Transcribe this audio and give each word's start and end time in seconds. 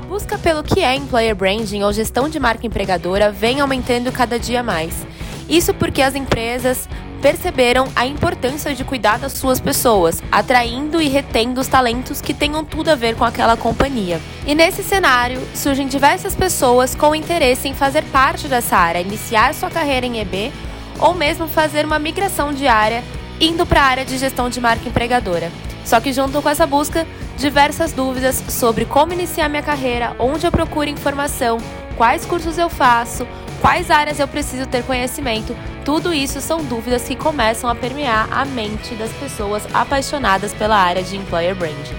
A 0.00 0.02
busca 0.02 0.38
pelo 0.38 0.62
que 0.62 0.80
é 0.80 0.96
employer 0.96 1.34
branding 1.34 1.82
ou 1.82 1.92
gestão 1.92 2.26
de 2.26 2.40
marca 2.40 2.66
empregadora 2.66 3.30
vem 3.30 3.60
aumentando 3.60 4.10
cada 4.10 4.38
dia 4.38 4.62
mais. 4.62 5.06
Isso 5.46 5.74
porque 5.74 6.00
as 6.00 6.14
empresas 6.14 6.88
perceberam 7.20 7.86
a 7.94 8.06
importância 8.06 8.74
de 8.74 8.82
cuidar 8.82 9.18
das 9.18 9.34
suas 9.34 9.60
pessoas, 9.60 10.22
atraindo 10.32 11.02
e 11.02 11.08
retendo 11.08 11.60
os 11.60 11.68
talentos 11.68 12.22
que 12.22 12.32
tenham 12.32 12.64
tudo 12.64 12.88
a 12.88 12.94
ver 12.94 13.14
com 13.14 13.26
aquela 13.26 13.58
companhia. 13.58 14.18
E 14.46 14.54
nesse 14.54 14.82
cenário, 14.82 15.38
surgem 15.54 15.86
diversas 15.86 16.34
pessoas 16.34 16.94
com 16.94 17.14
interesse 17.14 17.68
em 17.68 17.74
fazer 17.74 18.02
parte 18.04 18.48
dessa 18.48 18.78
área, 18.78 19.02
iniciar 19.02 19.52
sua 19.52 19.68
carreira 19.68 20.06
em 20.06 20.18
EB 20.18 20.50
ou 20.98 21.12
mesmo 21.12 21.46
fazer 21.46 21.84
uma 21.84 21.98
migração 21.98 22.54
diária 22.54 23.04
indo 23.38 23.66
para 23.66 23.82
a 23.82 23.84
área 23.84 24.04
de 24.06 24.16
gestão 24.16 24.48
de 24.48 24.62
marca 24.62 24.88
empregadora. 24.88 25.52
Só 25.84 26.00
que 26.00 26.10
junto 26.10 26.40
com 26.40 26.48
essa 26.48 26.66
busca, 26.66 27.06
diversas 27.40 27.92
dúvidas 27.92 28.36
sobre 28.50 28.84
como 28.84 29.14
iniciar 29.14 29.48
minha 29.48 29.62
carreira, 29.62 30.14
onde 30.18 30.46
eu 30.46 30.52
procuro 30.52 30.90
informação, 30.90 31.56
quais 31.96 32.26
cursos 32.26 32.58
eu 32.58 32.68
faço, 32.68 33.26
quais 33.62 33.90
áreas 33.90 34.20
eu 34.20 34.28
preciso 34.28 34.66
ter 34.66 34.84
conhecimento, 34.84 35.56
tudo 35.82 36.12
isso 36.12 36.38
são 36.42 36.62
dúvidas 36.62 37.04
que 37.04 37.16
começam 37.16 37.70
a 37.70 37.74
permear 37.74 38.30
a 38.30 38.44
mente 38.44 38.94
das 38.94 39.10
pessoas 39.14 39.62
apaixonadas 39.74 40.52
pela 40.52 40.76
área 40.76 41.02
de 41.02 41.16
employer 41.16 41.56
branding. 41.56 41.98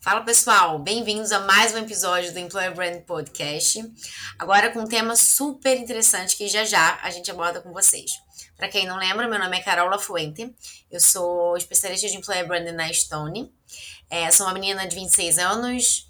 Fala 0.00 0.22
pessoal, 0.22 0.78
bem-vindos 0.80 1.30
a 1.30 1.40
mais 1.40 1.72
um 1.72 1.78
episódio 1.78 2.32
do 2.32 2.38
Employer 2.38 2.74
Brand 2.74 3.00
Podcast. 3.02 3.80
Agora 4.38 4.70
com 4.70 4.80
um 4.80 4.86
tema 4.86 5.14
super 5.14 5.76
interessante 5.76 6.36
que 6.36 6.48
já 6.48 6.64
já 6.64 6.98
a 7.02 7.10
gente 7.10 7.30
aborda 7.30 7.60
com 7.60 7.72
vocês. 7.72 8.25
Para 8.56 8.68
quem 8.68 8.86
não 8.86 8.96
lembra, 8.96 9.28
meu 9.28 9.38
nome 9.38 9.58
é 9.58 9.62
Carola 9.62 9.98
Fuente, 9.98 10.50
eu 10.90 10.98
sou 10.98 11.58
especialista 11.58 12.08
de 12.08 12.16
Employer 12.16 12.48
Branding 12.48 12.72
na 12.72 12.90
Stone. 12.90 13.52
É, 14.08 14.30
sou 14.30 14.46
uma 14.46 14.54
menina 14.54 14.88
de 14.88 14.96
26 14.96 15.38
anos, 15.38 16.08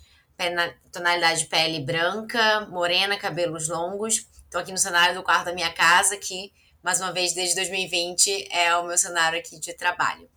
tonalidade 0.92 1.41
de 1.41 1.47
pele 1.47 1.80
branca, 1.80 2.61
morena, 2.70 3.19
cabelos 3.19 3.69
longos. 3.69 4.28
Estou 4.44 4.61
aqui 4.61 4.70
no 4.70 4.78
cenário 4.78 5.16
do 5.16 5.25
quarto 5.25 5.47
da 5.47 5.53
minha 5.53 5.72
casa, 5.72 6.16
que, 6.16 6.53
mais 6.84 7.00
uma 7.00 7.12
vez, 7.12 7.34
desde 7.34 7.56
2020, 7.56 8.47
é 8.53 8.77
o 8.77 8.86
meu 8.86 8.97
cenário 8.97 9.41
aqui 9.41 9.58
de 9.58 9.75
trabalho. 9.75 10.28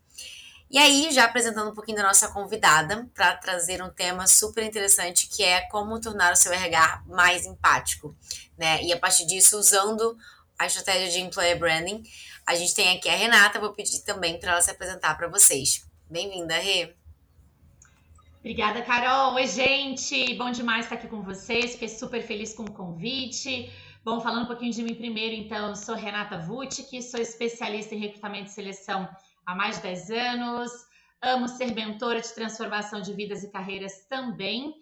E 0.71 0.79
aí, 0.79 1.11
já 1.11 1.25
apresentando 1.25 1.69
um 1.69 1.75
pouquinho 1.75 1.97
da 1.97 2.03
nossa 2.03 2.27
convidada, 2.29 3.07
para 3.13 3.35
trazer 3.35 3.83
um 3.83 3.89
tema 3.89 4.25
super 4.25 4.63
interessante, 4.63 5.27
que 5.27 5.43
é 5.43 5.61
como 5.61 6.01
tornar 6.01 6.33
o 6.33 6.35
seu 6.35 6.51
RH 6.51 7.03
mais 7.07 7.45
empático. 7.45 8.15
Né? 8.57 8.83
E 8.83 8.93
a 8.93 8.97
partir 8.97 9.27
disso, 9.27 9.59
usando 9.59 10.17
a 10.59 10.65
estratégia 10.65 11.09
de 11.09 11.19
employer 11.21 11.57
branding, 11.57 12.03
a 12.45 12.53
gente 12.53 12.75
tem 12.75 12.95
aqui 12.95 13.07
a 13.07 13.15
Renata, 13.15 13.59
vou 13.59 13.73
pedir 13.73 14.03
também 14.03 14.37
para 14.37 14.51
ela 14.51 14.61
se 14.61 14.69
apresentar 14.69 15.15
para 15.15 15.29
vocês. 15.29 15.87
Bem-vinda, 16.09 16.55
Rê. 16.55 16.93
Obrigada, 18.39 18.81
Carol. 18.81 19.35
Oi, 19.35 19.47
gente. 19.47 20.33
Bom 20.35 20.51
demais 20.51 20.85
estar 20.85 20.95
aqui 20.95 21.07
com 21.07 21.21
vocês. 21.21 21.73
Fiquei 21.73 21.87
super 21.87 22.21
feliz 22.21 22.53
com 22.53 22.63
o 22.63 22.71
convite. 22.71 23.71
Bom, 24.03 24.19
falando 24.19 24.43
um 24.43 24.47
pouquinho 24.47 24.73
de 24.73 24.83
mim 24.83 24.95
primeiro, 24.95 25.35
então, 25.35 25.69
eu 25.69 25.75
sou 25.75 25.95
Renata 25.95 26.37
Vutic, 26.37 27.01
sou 27.01 27.19
especialista 27.19 27.95
em 27.95 27.99
recrutamento 27.99 28.49
e 28.49 28.53
seleção 28.53 29.07
há 29.45 29.55
mais 29.55 29.77
de 29.77 29.83
10 29.83 30.11
anos. 30.11 30.71
Amo 31.21 31.47
ser 31.47 31.73
mentora 31.73 32.21
de 32.21 32.33
transformação 32.33 33.01
de 33.01 33.13
vidas 33.13 33.43
e 33.43 33.51
carreiras 33.51 34.05
também. 34.09 34.73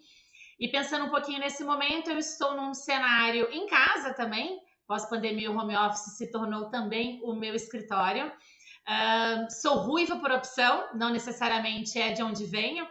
E 0.58 0.68
pensando 0.68 1.04
um 1.04 1.10
pouquinho 1.10 1.40
nesse 1.40 1.62
momento, 1.62 2.10
eu 2.10 2.18
estou 2.18 2.56
num 2.56 2.74
cenário 2.74 3.48
em 3.52 3.66
casa 3.66 4.14
também. 4.14 4.60
Pós-pandemia, 4.88 5.50
o 5.50 5.56
home 5.56 5.76
office 5.76 6.16
se 6.16 6.32
tornou 6.32 6.68
também 6.70 7.20
o 7.22 7.32
meu 7.34 7.54
escritório. 7.54 8.26
Uh, 8.26 9.48
sou 9.50 9.76
ruiva 9.76 10.16
por 10.16 10.32
opção, 10.32 10.88
não 10.94 11.10
necessariamente 11.10 12.00
é 12.00 12.12
de 12.12 12.22
onde 12.22 12.44
venho 12.44 12.84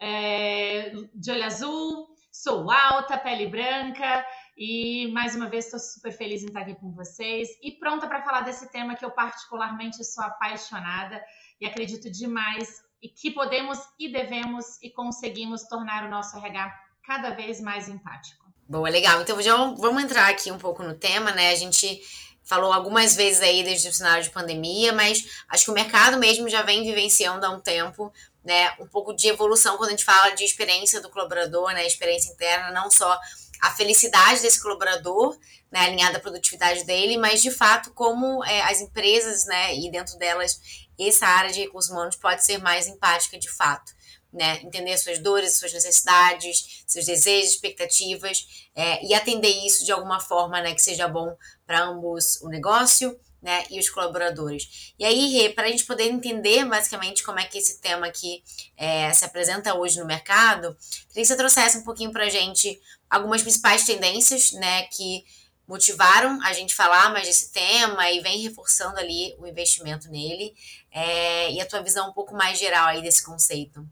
é, 0.00 0.92
de 1.14 1.30
olho 1.30 1.44
azul, 1.44 2.08
sou 2.30 2.70
alta, 2.70 3.16
pele 3.16 3.46
branca 3.46 4.24
e 4.56 5.10
mais 5.12 5.34
uma 5.34 5.48
vez 5.48 5.64
estou 5.66 5.80
super 5.80 6.12
feliz 6.12 6.42
em 6.42 6.46
estar 6.46 6.60
aqui 6.60 6.74
com 6.74 6.92
vocês 6.92 7.48
e 7.62 7.72
pronta 7.72 8.06
para 8.06 8.22
falar 8.22 8.42
desse 8.42 8.70
tema 8.70 8.94
que 8.94 9.04
eu 9.04 9.10
particularmente 9.10 10.04
sou 10.04 10.24
apaixonada 10.24 11.24
e 11.60 11.66
acredito 11.66 12.10
demais 12.10 12.82
e 13.00 13.08
que 13.08 13.30
podemos 13.30 13.78
e 13.98 14.10
devemos 14.10 14.80
e 14.82 14.90
conseguimos 14.90 15.62
tornar 15.64 16.04
o 16.04 16.10
nosso 16.10 16.36
RH 16.36 16.74
cada 17.02 17.30
vez 17.30 17.60
mais 17.60 17.88
empático. 17.88 18.43
Boa, 18.68 18.88
legal. 18.88 19.20
Então 19.20 19.40
já 19.42 19.56
vamos 19.56 20.02
entrar 20.02 20.28
aqui 20.28 20.50
um 20.50 20.58
pouco 20.58 20.82
no 20.82 20.94
tema, 20.94 21.32
né? 21.32 21.50
A 21.50 21.54
gente 21.54 22.00
falou 22.42 22.72
algumas 22.72 23.14
vezes 23.14 23.42
aí 23.42 23.62
desde 23.62 23.88
o 23.88 23.92
cenário 23.92 24.22
de 24.22 24.30
pandemia, 24.30 24.92
mas 24.92 25.24
acho 25.48 25.64
que 25.64 25.70
o 25.70 25.74
mercado 25.74 26.18
mesmo 26.18 26.48
já 26.48 26.62
vem 26.62 26.82
vivenciando 26.82 27.44
há 27.44 27.50
um 27.50 27.60
tempo 27.60 28.12
né, 28.44 28.72
um 28.78 28.86
pouco 28.86 29.14
de 29.14 29.28
evolução 29.28 29.76
quando 29.76 29.88
a 29.88 29.92
gente 29.92 30.04
fala 30.04 30.30
de 30.34 30.44
experiência 30.44 31.00
do 31.00 31.08
colaborador, 31.08 31.72
né, 31.72 31.86
experiência 31.86 32.30
interna, 32.30 32.70
não 32.70 32.90
só 32.90 33.18
a 33.62 33.70
felicidade 33.70 34.42
desse 34.42 34.60
colaborador, 34.60 35.36
né, 35.72 35.80
alinhada 35.80 36.18
à 36.18 36.20
produtividade 36.20 36.84
dele, 36.84 37.16
mas 37.16 37.40
de 37.42 37.50
fato 37.50 37.90
como 37.92 38.44
é, 38.44 38.60
as 38.62 38.80
empresas, 38.80 39.46
né, 39.46 39.74
e 39.74 39.90
dentro 39.90 40.18
delas 40.18 40.60
essa 41.00 41.26
área 41.26 41.50
de 41.50 41.60
recursos 41.60 41.90
humanos 41.90 42.16
pode 42.16 42.44
ser 42.44 42.58
mais 42.58 42.86
empática 42.86 43.38
de 43.38 43.50
fato. 43.50 43.92
Né, 44.34 44.60
entender 44.64 44.98
suas 44.98 45.20
dores, 45.20 45.56
suas 45.56 45.72
necessidades, 45.72 46.82
seus 46.88 47.06
desejos, 47.06 47.50
expectativas 47.50 48.66
é, 48.74 49.06
e 49.06 49.14
atender 49.14 49.64
isso 49.64 49.84
de 49.84 49.92
alguma 49.92 50.18
forma 50.18 50.60
né, 50.60 50.74
que 50.74 50.82
seja 50.82 51.06
bom 51.06 51.36
para 51.64 51.84
ambos 51.84 52.42
o 52.42 52.48
negócio 52.48 53.16
né, 53.44 53.64
e 53.70 53.78
os 53.78 53.90
colaboradores. 53.90 54.94
E 54.98 55.04
aí, 55.04 55.52
para 55.54 55.68
a 55.68 55.70
gente 55.70 55.84
poder 55.84 56.04
entender 56.04 56.64
basicamente 56.64 57.22
como 57.22 57.38
é 57.38 57.44
que 57.44 57.58
esse 57.58 57.78
tema 57.78 58.06
aqui 58.06 58.42
é, 58.74 59.12
se 59.12 59.24
apresenta 59.24 59.74
hoje 59.74 60.00
no 60.00 60.06
mercado, 60.06 60.74
queria 61.08 61.22
que 61.22 61.26
você 61.26 61.36
trouxesse 61.36 61.76
um 61.76 61.84
pouquinho 61.84 62.10
para 62.10 62.24
a 62.24 62.30
gente 62.30 62.80
algumas 63.08 63.42
principais 63.42 63.84
tendências 63.84 64.52
né, 64.52 64.84
que 64.84 65.24
motivaram 65.68 66.40
a 66.42 66.52
gente 66.54 66.74
falar 66.74 67.12
mais 67.12 67.26
desse 67.26 67.52
tema 67.52 68.10
e 68.10 68.20
vem 68.20 68.40
reforçando 68.40 68.98
ali 68.98 69.34
o 69.38 69.46
investimento 69.46 70.10
nele 70.10 70.54
é, 70.90 71.52
e 71.52 71.60
a 71.60 71.66
tua 71.66 71.82
visão 71.82 72.08
um 72.08 72.12
pouco 72.12 72.34
mais 72.34 72.58
geral 72.58 72.88
aí 72.88 73.02
desse 73.02 73.22
conceito. 73.22 73.86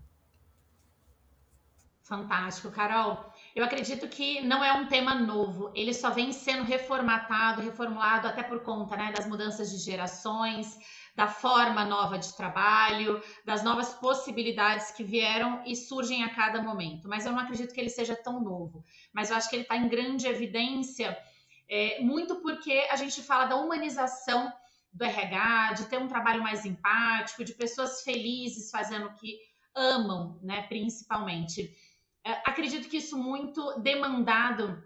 Fantástico, 2.13 2.71
Carol. 2.71 3.25
Eu 3.57 3.65
acredito 3.65 4.07
que 4.07 4.43
não 4.43 4.63
é 4.63 4.71
um 4.75 4.87
tema 4.87 5.15
novo, 5.15 5.73
ele 5.75 5.95
só 5.95 6.11
vem 6.11 6.31
sendo 6.31 6.63
reformatado, 6.63 7.63
reformulado 7.63 8.29
até 8.29 8.43
por 8.43 8.61
conta 8.61 8.95
né, 8.99 9.15
das 9.17 9.27
mudanças 9.27 9.71
de 9.71 9.79
gerações, 9.79 10.79
da 11.17 11.27
forma 11.27 11.87
nova 11.87 12.19
de 12.19 12.37
trabalho, 12.37 13.23
das 13.47 13.65
novas 13.65 13.95
possibilidades 13.95 14.91
que 14.91 15.03
vieram 15.03 15.63
e 15.65 15.75
surgem 15.75 16.23
a 16.23 16.29
cada 16.35 16.61
momento. 16.61 17.09
Mas 17.09 17.25
eu 17.25 17.33
não 17.33 17.39
acredito 17.39 17.73
que 17.73 17.81
ele 17.81 17.89
seja 17.89 18.15
tão 18.15 18.43
novo. 18.43 18.85
Mas 19.11 19.31
eu 19.31 19.37
acho 19.39 19.49
que 19.49 19.57
ele 19.57 19.63
está 19.63 19.79
em 19.79 19.89
grande 19.89 20.27
evidência, 20.27 21.17
é, 21.67 21.99
muito 22.03 22.43
porque 22.43 22.87
a 22.91 22.97
gente 22.97 23.23
fala 23.23 23.47
da 23.47 23.57
humanização 23.57 24.53
do 24.93 25.03
RH, 25.03 25.73
de 25.79 25.87
ter 25.87 25.97
um 25.97 26.09
trabalho 26.09 26.43
mais 26.43 26.67
empático, 26.67 27.43
de 27.43 27.55
pessoas 27.55 28.03
felizes 28.03 28.71
fazendo 28.71 29.07
o 29.07 29.15
que 29.15 29.39
amam, 29.75 30.39
né, 30.43 30.63
principalmente. 30.69 31.75
É, 32.25 32.33
acredito 32.45 32.89
que 32.89 32.99
isso 32.99 33.19
muito 33.19 33.81
demandado 33.81 34.83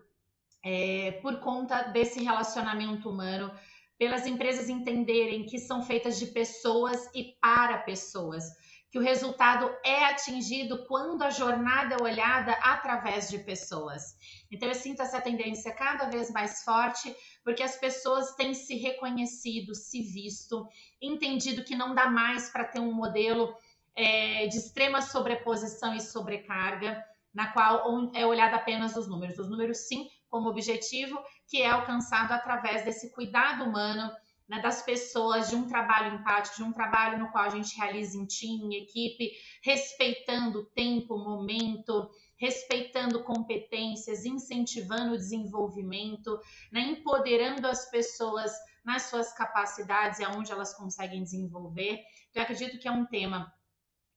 é, 0.64 1.12
por 1.22 1.38
conta 1.40 1.82
desse 1.82 2.22
relacionamento 2.22 3.10
humano, 3.10 3.52
pelas 3.98 4.26
empresas 4.26 4.68
entenderem 4.68 5.44
que 5.44 5.58
são 5.58 5.82
feitas 5.82 6.18
de 6.18 6.26
pessoas 6.26 7.08
e 7.14 7.36
para 7.40 7.78
pessoas, 7.78 8.44
que 8.90 8.98
o 8.98 9.02
resultado 9.02 9.70
é 9.84 10.06
atingido 10.06 10.86
quando 10.86 11.22
a 11.22 11.30
jornada 11.30 11.96
é 11.96 12.02
olhada 12.02 12.52
através 12.62 13.28
de 13.28 13.38
pessoas. 13.38 14.16
Então 14.50 14.68
eu 14.68 14.74
sinto 14.74 15.02
essa 15.02 15.20
tendência 15.20 15.72
cada 15.72 16.08
vez 16.08 16.30
mais 16.30 16.62
forte, 16.62 17.14
porque 17.44 17.62
as 17.62 17.76
pessoas 17.76 18.34
têm 18.34 18.54
se 18.54 18.76
reconhecido, 18.76 19.74
se 19.74 20.02
visto, 20.02 20.66
entendido 21.00 21.64
que 21.64 21.76
não 21.76 21.94
dá 21.94 22.08
mais 22.08 22.48
para 22.48 22.64
ter 22.64 22.80
um 22.80 22.92
modelo 22.92 23.54
é, 23.94 24.46
de 24.46 24.56
extrema 24.56 25.02
sobreposição 25.02 25.94
e 25.94 26.00
sobrecarga 26.00 27.04
na 27.36 27.52
qual 27.52 28.10
é 28.14 28.24
olhado 28.24 28.54
apenas 28.54 28.96
os 28.96 29.06
números. 29.06 29.38
Os 29.38 29.50
números, 29.50 29.86
sim, 29.86 30.08
como 30.30 30.48
objetivo, 30.48 31.22
que 31.46 31.60
é 31.60 31.68
alcançado 31.68 32.32
através 32.32 32.82
desse 32.82 33.12
cuidado 33.12 33.62
humano 33.62 34.10
né, 34.48 34.58
das 34.62 34.80
pessoas, 34.80 35.50
de 35.50 35.54
um 35.54 35.68
trabalho 35.68 36.14
empático, 36.14 36.56
de 36.56 36.62
um 36.62 36.72
trabalho 36.72 37.18
no 37.18 37.30
qual 37.30 37.44
a 37.44 37.50
gente 37.50 37.76
realiza 37.76 38.16
em 38.16 38.24
time, 38.24 38.64
em 38.64 38.82
equipe, 38.82 39.32
respeitando 39.62 40.64
tempo, 40.74 41.18
momento, 41.18 42.08
respeitando 42.38 43.22
competências, 43.22 44.24
incentivando 44.24 45.12
o 45.12 45.18
desenvolvimento, 45.18 46.40
né, 46.72 46.80
empoderando 46.80 47.68
as 47.68 47.90
pessoas 47.90 48.50
nas 48.82 49.02
suas 49.02 49.34
capacidades 49.34 50.20
e 50.20 50.24
aonde 50.24 50.52
elas 50.52 50.72
conseguem 50.72 51.22
desenvolver. 51.22 52.00
Então, 52.30 52.40
eu 52.40 52.42
acredito 52.44 52.78
que 52.78 52.88
é 52.88 52.92
um 52.92 53.04
tema 53.04 53.52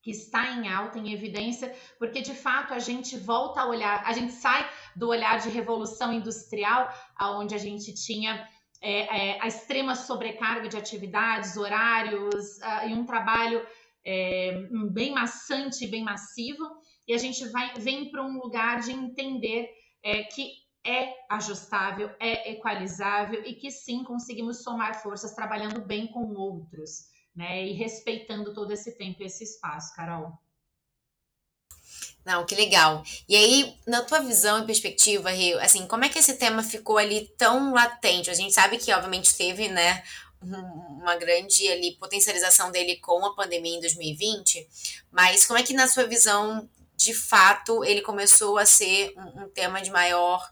que 0.02 0.10
está 0.10 0.52
em 0.52 0.68
alta, 0.68 0.98
em 0.98 1.12
evidência, 1.12 1.74
porque 1.98 2.20
de 2.22 2.34
fato 2.34 2.72
a 2.72 2.78
gente 2.78 3.18
volta 3.18 3.60
a 3.60 3.68
olhar, 3.68 4.02
a 4.06 4.12
gente 4.12 4.32
sai 4.32 4.68
do 4.96 5.08
olhar 5.08 5.38
de 5.38 5.50
revolução 5.50 6.12
industrial, 6.12 6.88
aonde 7.16 7.54
a 7.54 7.58
gente 7.58 7.94
tinha 7.94 8.48
é, 8.82 9.34
é, 9.34 9.42
a 9.42 9.46
extrema 9.46 9.94
sobrecarga 9.94 10.68
de 10.68 10.76
atividades, 10.76 11.56
horários 11.56 12.58
uh, 12.58 12.88
e 12.88 12.94
um 12.94 13.04
trabalho 13.04 13.64
é, 14.04 14.66
bem 14.90 15.12
maçante, 15.12 15.86
bem 15.86 16.02
massivo, 16.02 16.64
e 17.06 17.12
a 17.12 17.18
gente 17.18 17.46
vai, 17.48 17.74
vem 17.74 18.10
para 18.10 18.24
um 18.24 18.38
lugar 18.38 18.80
de 18.80 18.92
entender 18.92 19.68
é, 20.02 20.22
que 20.22 20.50
é 20.86 21.12
ajustável, 21.28 22.10
é 22.18 22.52
equalizável 22.52 23.42
e 23.44 23.54
que 23.54 23.70
sim 23.70 24.02
conseguimos 24.02 24.62
somar 24.62 25.02
forças 25.02 25.34
trabalhando 25.34 25.84
bem 25.84 26.06
com 26.06 26.32
outros, 26.32 27.10
né? 27.34 27.66
E 27.66 27.72
respeitando 27.72 28.52
todo 28.54 28.72
esse 28.72 28.96
tempo 28.96 29.22
e 29.22 29.26
esse 29.26 29.44
espaço, 29.44 29.94
Carol. 29.94 30.32
Não, 32.24 32.44
que 32.44 32.54
legal. 32.54 33.02
E 33.28 33.34
aí, 33.34 33.78
na 33.86 34.02
tua 34.02 34.20
visão 34.20 34.62
e 34.62 34.66
perspectiva, 34.66 35.30
Rio, 35.30 35.58
assim, 35.60 35.86
como 35.86 36.04
é 36.04 36.08
que 36.08 36.18
esse 36.18 36.34
tema 36.34 36.62
ficou 36.62 36.98
ali 36.98 37.32
tão 37.38 37.72
latente? 37.72 38.30
A 38.30 38.34
gente 38.34 38.52
sabe 38.52 38.78
que, 38.78 38.92
obviamente, 38.92 39.34
teve, 39.34 39.68
né, 39.68 40.02
uma 40.42 41.16
grande 41.16 41.68
ali 41.68 41.96
potencialização 41.96 42.70
dele 42.70 42.96
com 42.96 43.24
a 43.24 43.34
pandemia 43.34 43.76
em 43.76 43.80
2020, 43.80 44.68
mas 45.10 45.46
como 45.46 45.58
é 45.58 45.62
que, 45.62 45.72
na 45.72 45.88
sua 45.88 46.06
visão, 46.06 46.68
de 46.94 47.14
fato, 47.14 47.84
ele 47.84 48.02
começou 48.02 48.58
a 48.58 48.66
ser 48.66 49.12
um, 49.16 49.44
um 49.44 49.48
tema 49.48 49.80
de 49.80 49.90
maior 49.90 50.46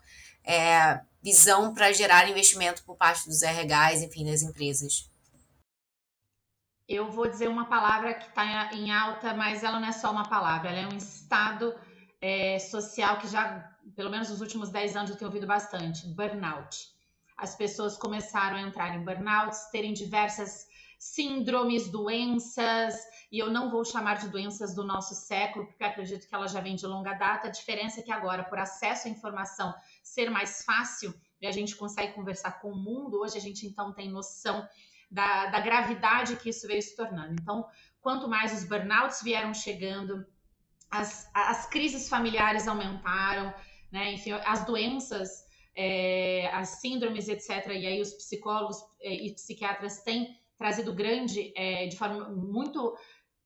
é, 0.45 1.01
visão 1.23 1.75
para 1.75 1.93
gerar 1.93 2.29
investimento 2.29 2.83
por 2.85 2.97
parte 2.97 3.27
dos 3.29 3.43
RHs, 3.43 4.03
enfim, 4.03 4.25
das 4.25 4.43
empresas? 4.43 5.08
Eu 6.89 7.11
vou 7.11 7.29
dizer 7.29 7.49
uma 7.49 7.67
palavra 7.67 8.15
que 8.15 8.29
está 8.29 8.73
em 8.73 8.91
alta, 8.91 9.35
mas 9.35 9.63
ela 9.63 9.79
não 9.79 9.89
é 9.89 9.93
só 9.93 10.11
uma 10.11 10.27
palavra, 10.27 10.71
ela 10.71 10.79
é 10.79 10.87
um 10.87 10.97
estado 10.97 11.75
é, 12.19 12.59
social 12.59 13.19
que 13.19 13.29
já, 13.29 13.77
pelo 13.95 14.09
menos 14.09 14.31
nos 14.31 14.41
últimos 14.41 14.71
10 14.71 14.97
anos, 14.97 15.11
eu 15.11 15.17
tenho 15.17 15.29
ouvido 15.29 15.47
bastante: 15.47 16.07
burnout. 16.07 16.89
As 17.37 17.55
pessoas 17.55 17.99
começaram 17.99 18.57
a 18.57 18.63
entrar 18.63 18.97
em 18.97 19.05
burnouts, 19.05 19.67
terem 19.71 19.93
diversas 19.93 20.67
síndromes, 20.99 21.89
doenças, 21.91 22.97
e 23.31 23.39
eu 23.39 23.51
não 23.51 23.71
vou 23.71 23.85
chamar 23.85 24.17
de 24.17 24.29
doenças 24.31 24.75
do 24.75 24.83
nosso 24.83 25.15
século, 25.15 25.67
porque 25.67 25.85
acredito 25.85 26.27
que 26.27 26.35
ela 26.35 26.49
já 26.49 26.61
vem 26.61 26.75
de 26.75 26.87
longa 26.87 27.13
data. 27.13 27.49
A 27.49 27.51
diferença 27.51 28.01
é 28.01 28.03
que 28.03 28.11
agora, 28.11 28.45
por 28.45 28.59
acesso 28.59 29.07
à 29.07 29.11
informação 29.11 29.75
ser 30.03 30.31
mais 30.31 30.65
fácil, 30.65 31.15
e 31.41 31.47
a 31.47 31.53
gente 31.53 31.77
consegue 31.77 32.15
conversar 32.15 32.61
com 32.61 32.73
o 32.73 32.77
mundo, 32.77 33.21
hoje 33.21 33.37
a 33.37 33.41
gente 33.41 33.67
então 33.67 33.93
tem 33.93 34.11
noção 34.11 34.67
da, 35.11 35.47
da 35.47 35.61
gravidade 35.61 36.37
que 36.37 36.51
isso 36.51 36.67
veio 36.67 36.83
se 36.83 36.95
tornando. 36.95 37.37
Então, 37.41 37.67
quanto 38.01 38.29
mais 38.29 38.53
os 38.53 38.65
burnouts 38.65 39.23
vieram 39.23 39.55
chegando, 39.55 40.25
as, 40.91 41.31
as 41.35 41.67
crises 41.67 42.09
familiares 42.09 42.67
aumentaram, 42.69 43.53
né? 43.91 44.13
Enfim, 44.13 44.33
as 44.33 44.65
doenças, 44.65 45.31
é, 45.75 46.51
as 46.53 46.81
síndromes, 46.81 47.29
etc. 47.29 47.67
E 47.69 47.87
aí 47.87 48.01
os 48.01 48.13
psicólogos 48.15 48.77
é, 49.01 49.15
e 49.15 49.35
psiquiatras 49.35 50.03
têm 50.03 50.37
trazido 50.59 50.93
grande, 50.93 51.53
é, 51.57 51.87
de 51.87 51.97
forma 51.97 52.29
muito 52.31 52.97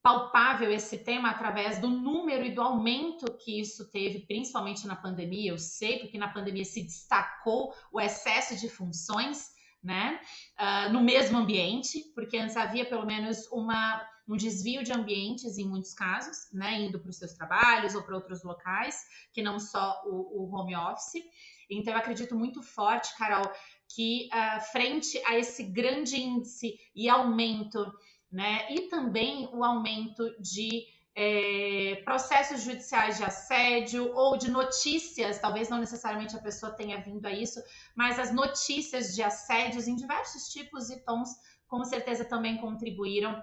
palpável 0.03 0.73
esse 0.73 0.99
tema 0.99 1.31
através 1.31 1.79
do 1.79 1.89
número 1.89 2.45
e 2.45 2.53
do 2.53 2.61
aumento 2.61 3.33
que 3.35 3.61
isso 3.61 3.89
teve, 3.91 4.27
principalmente 4.27 4.87
na 4.87 4.97
pandemia. 4.97 5.53
Eu 5.53 5.59
sei 5.59 6.01
porque 6.01 6.19
na 6.19 6.29
pandemia 6.29 6.65
se 6.65 6.83
destacou 6.83 7.73
o 7.93 8.01
excesso 8.01 8.57
de 8.57 8.69
funções 8.69 9.53
né? 9.83 10.21
Uh, 10.59 10.93
no 10.93 11.01
mesmo 11.03 11.39
ambiente, 11.39 12.13
porque 12.15 12.37
antes 12.37 12.57
havia 12.57 12.85
pelo 12.85 13.05
menos 13.05 13.47
uma, 13.51 14.07
um 14.29 14.37
desvio 14.37 14.85
de 14.85 14.93
ambientes 14.93 15.59
em 15.59 15.69
muitos 15.69 15.93
casos, 15.93 16.51
né? 16.53 16.81
Indo 16.81 17.01
para 17.01 17.11
os 17.11 17.17
seus 17.17 17.33
trabalhos 17.33 17.95
ou 17.95 18.03
para 18.03 18.15
outros 18.15 18.45
locais, 18.45 18.97
que 19.33 19.43
não 19.43 19.59
só 19.59 20.03
o, 20.07 20.43
o, 20.43 20.55
home 20.55 20.77
office. 20.77 21.23
Então, 21.69 21.93
eu 21.93 21.99
acredito 21.99 22.37
muito 22.37 22.63
forte, 22.63 23.17
Carol, 23.17 23.51
que 23.89 24.29
uh, 24.33 24.61
frente 24.71 25.21
a 25.27 25.37
esse 25.37 25.65
grande 25.65 26.21
índice 26.21 26.79
e 26.95 27.09
aumento, 27.09 27.85
né? 28.31 28.67
E 28.71 28.83
também 28.89 29.49
o 29.53 29.65
aumento 29.65 30.31
de 30.41 30.87
é, 31.15 32.01
processos 32.05 32.63
judiciais 32.63 33.19
de 33.19 33.25
assédio 33.25 34.15
ou 34.15 34.37
de 34.37 34.51
notícias, 34.51 35.39
talvez 35.39 35.69
não 35.69 35.79
necessariamente 35.79 36.35
a 36.35 36.41
pessoa 36.41 36.73
tenha 36.73 37.01
vindo 37.01 37.25
a 37.27 37.33
isso, 37.33 37.63
mas 37.95 38.19
as 38.19 38.33
notícias 38.33 39.15
de 39.15 39.23
assédios 39.23 39.87
em 39.87 39.95
diversos 39.95 40.49
tipos 40.49 40.91
e 40.91 41.05
tons, 41.05 41.31
com 41.69 41.85
certeza 41.85 42.25
também 42.25 42.57
contribuíram. 42.57 43.43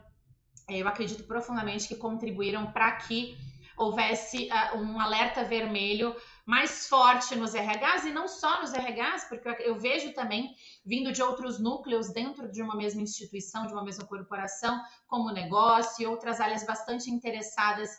Eu 0.68 0.88
acredito 0.88 1.24
profundamente 1.24 1.88
que 1.88 1.96
contribuíram 1.96 2.72
para 2.72 2.92
que 2.94 3.38
houvesse 3.78 4.50
uh, 4.52 4.78
um 4.78 5.00
alerta 5.00 5.44
vermelho 5.44 6.16
mais 6.50 6.88
forte 6.88 7.36
nos 7.36 7.54
RHs 7.54 8.06
e 8.06 8.12
não 8.12 8.28
só 8.28 8.60
nos 8.60 8.74
RHs, 8.74 9.26
porque 9.30 9.48
eu 9.62 9.78
vejo 9.78 10.14
também 10.14 10.56
vindo 10.84 11.12
de 11.12 11.22
outros 11.22 11.60
núcleos 11.60 12.12
dentro 12.12 12.52
de 12.52 12.60
uma 12.64 12.76
mesma 12.76 13.04
instituição, 13.04 13.68
de 13.68 13.74
uma 13.74 13.84
mesma 13.84 14.04
corporação, 14.04 14.82
como 15.06 15.32
negócio 15.32 16.02
e 16.02 16.08
outras 16.08 16.42
áreas 16.42 16.66
bastante 16.66 17.12
interessadas 17.12 17.92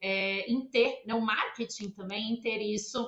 é, 0.00 0.50
em 0.50 0.66
ter, 0.70 1.02
né, 1.06 1.12
o 1.12 1.20
marketing 1.20 1.90
também, 1.90 2.32
em 2.32 2.40
ter 2.40 2.62
isso 2.62 3.06